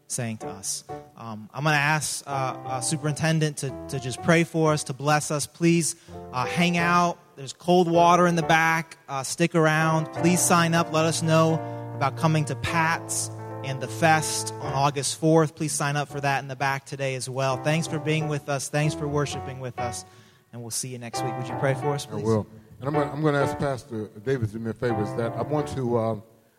saying 0.08 0.36
to 0.38 0.48
us. 0.48 0.84
Um, 1.16 1.48
I'm 1.54 1.64
going 1.64 1.74
to 1.74 1.80
ask 1.80 2.22
uh, 2.26 2.30
uh, 2.30 2.80
Superintendent 2.82 3.58
to, 3.58 3.74
to 3.88 3.98
just 3.98 4.22
pray 4.22 4.44
for 4.44 4.74
us, 4.74 4.84
to 4.84 4.92
bless 4.92 5.30
us. 5.30 5.46
Please 5.46 5.96
uh, 6.34 6.44
hang 6.44 6.76
out. 6.76 7.18
There's 7.34 7.54
cold 7.54 7.90
water 7.90 8.26
in 8.26 8.36
the 8.36 8.42
back. 8.42 8.98
Uh, 9.08 9.22
stick 9.22 9.54
around. 9.54 10.12
Please 10.12 10.40
sign 10.40 10.74
up. 10.74 10.92
Let 10.92 11.06
us 11.06 11.22
know 11.22 11.54
about 11.96 12.16
coming 12.16 12.44
to 12.46 12.56
Pat's 12.56 13.30
and 13.64 13.80
the 13.80 13.88
Fest 13.88 14.52
on 14.60 14.72
August 14.74 15.20
4th. 15.20 15.54
Please 15.54 15.72
sign 15.72 15.96
up 15.96 16.08
for 16.08 16.20
that 16.20 16.42
in 16.42 16.48
the 16.48 16.56
back 16.56 16.84
today 16.84 17.14
as 17.14 17.30
well. 17.30 17.56
Thanks 17.56 17.86
for 17.86 17.98
being 17.98 18.28
with 18.28 18.50
us. 18.50 18.68
Thanks 18.68 18.94
for 18.94 19.08
worshiping 19.08 19.60
with 19.60 19.78
us. 19.78 20.04
And 20.52 20.60
we'll 20.60 20.70
see 20.70 20.88
you 20.88 20.98
next 20.98 21.24
week. 21.24 21.34
Would 21.38 21.48
you 21.48 21.56
pray 21.58 21.72
for 21.74 21.94
us, 21.94 22.04
please? 22.04 22.22
I 22.22 22.26
will. 22.26 22.46
And 22.80 22.88
I'm 22.88 22.94
going, 22.94 23.08
to, 23.08 23.14
I'm 23.14 23.22
going 23.22 23.34
to 23.34 23.40
ask 23.40 23.58
Pastor 23.58 24.10
David 24.24 24.48
to 24.48 24.54
do 24.54 24.58
me 24.58 24.70
a 24.70 24.74
favor. 24.74 25.02
Is 25.02 25.14
that 25.14 25.32
I 25.32 25.42
want 25.42 25.68
to, 25.68 25.96
uh, 25.96 26.16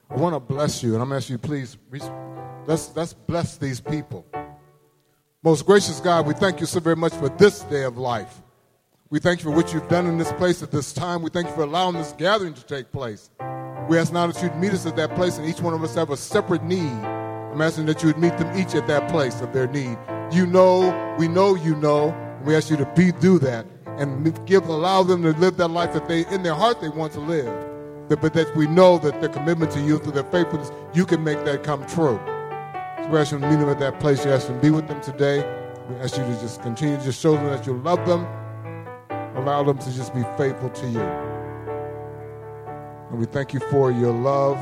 I 0.09 0.15
want 0.15 0.33
to 0.33 0.39
bless 0.39 0.81
you, 0.81 0.93
and 0.93 1.03
I'm 1.03 1.11
asking 1.11 1.35
you, 1.35 1.37
please, 1.37 1.77
let's 2.65 2.95
let's 2.95 3.13
bless 3.13 3.57
these 3.57 3.79
people. 3.81 4.25
Most 5.43 5.65
gracious 5.65 5.99
God, 5.99 6.25
we 6.25 6.33
thank 6.33 6.61
you 6.61 6.65
so 6.65 6.79
very 6.79 6.95
much 6.95 7.13
for 7.13 7.27
this 7.27 7.59
day 7.63 7.83
of 7.83 7.97
life. 7.97 8.42
We 9.13 9.19
thank 9.19 9.43
you 9.43 9.51
for 9.51 9.55
what 9.55 9.71
you've 9.71 9.87
done 9.89 10.07
in 10.07 10.17
this 10.17 10.31
place 10.33 10.63
at 10.63 10.71
this 10.71 10.91
time. 10.91 11.21
We 11.21 11.29
thank 11.29 11.47
you 11.47 11.53
for 11.53 11.61
allowing 11.61 11.93
this 11.93 12.13
gathering 12.13 12.55
to 12.55 12.65
take 12.65 12.91
place. 12.91 13.29
We 13.87 13.99
ask 13.99 14.11
now 14.11 14.25
that 14.25 14.41
you'd 14.41 14.55
meet 14.55 14.71
us 14.71 14.87
at 14.87 14.95
that 14.95 15.13
place, 15.13 15.37
and 15.37 15.47
each 15.47 15.61
one 15.61 15.75
of 15.75 15.83
us 15.83 15.93
have 15.93 16.09
a 16.09 16.17
separate 16.17 16.63
need. 16.63 16.79
I'm 16.81 17.61
asking 17.61 17.85
that 17.85 18.01
you 18.01 18.07
would 18.07 18.17
meet 18.17 18.35
them 18.39 18.57
each 18.57 18.73
at 18.73 18.87
that 18.87 19.11
place 19.11 19.39
of 19.39 19.53
their 19.53 19.67
need. 19.67 19.99
You 20.31 20.47
know, 20.47 21.15
we 21.19 21.27
know 21.27 21.53
you 21.53 21.75
know, 21.75 22.09
and 22.09 22.47
we 22.47 22.55
ask 22.55 22.71
you 22.71 22.77
to 22.77 22.91
be 22.95 23.11
do 23.11 23.37
that 23.37 23.67
and 23.85 24.33
give 24.47 24.65
allow 24.65 25.03
them 25.03 25.21
to 25.21 25.33
live 25.33 25.57
that 25.57 25.67
life 25.67 25.93
that 25.93 26.07
they 26.07 26.25
in 26.33 26.41
their 26.41 26.55
heart 26.55 26.81
they 26.81 26.89
want 26.89 27.13
to 27.13 27.19
live. 27.19 27.53
But 28.09 28.33
that 28.33 28.55
we 28.55 28.65
know 28.65 28.97
that 28.97 29.21
their 29.21 29.29
commitment 29.29 29.69
to 29.73 29.79
you 29.79 29.99
through 29.99 30.13
their 30.13 30.23
faithfulness, 30.23 30.71
you 30.95 31.05
can 31.05 31.23
make 31.23 31.45
that 31.45 31.61
come 31.61 31.85
true. 31.85 32.19
So 33.03 33.09
we 33.11 33.19
ask 33.19 33.31
you 33.31 33.37
to 33.37 33.47
meet 33.47 33.57
them 33.57 33.69
at 33.69 33.77
that 33.77 33.99
place. 33.99 34.25
You 34.25 34.31
ask 34.31 34.47
them 34.47 34.55
to 34.55 34.61
be 34.63 34.71
with 34.71 34.87
them 34.87 35.01
today. 35.01 35.45
We 35.87 35.97
ask 35.97 36.17
you 36.17 36.23
to 36.23 36.31
just 36.41 36.63
continue 36.63 36.97
to 36.97 37.03
just 37.03 37.21
show 37.21 37.33
them 37.33 37.45
that 37.45 37.67
you 37.67 37.73
love 37.73 38.03
them. 38.07 38.25
Allow 39.35 39.63
them 39.63 39.77
to 39.79 39.91
just 39.93 40.13
be 40.13 40.23
faithful 40.37 40.69
to 40.69 40.87
you. 40.87 41.01
And 43.09 43.19
we 43.19 43.25
thank 43.25 43.53
you 43.53 43.59
for 43.71 43.91
your 43.91 44.13
love. 44.13 44.57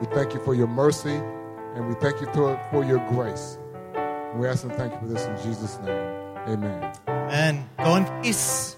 We 0.00 0.06
thank 0.14 0.34
you 0.34 0.40
for 0.40 0.54
your 0.54 0.66
mercy. 0.66 1.20
And 1.74 1.88
we 1.88 1.94
thank 1.94 2.20
you 2.20 2.26
for, 2.32 2.84
your 2.84 3.06
grace. 3.08 3.58
And 3.94 4.40
we 4.40 4.48
ask 4.48 4.64
and 4.64 4.72
thank 4.74 4.92
you 4.92 4.98
for 5.00 5.06
this 5.06 5.24
in 5.26 5.36
Jesus' 5.42 5.78
name. 5.80 6.16
Amen. 6.48 6.92
Amen. 7.08 7.68
Go 7.78 7.96
in 7.96 8.04
peace. 8.22 8.75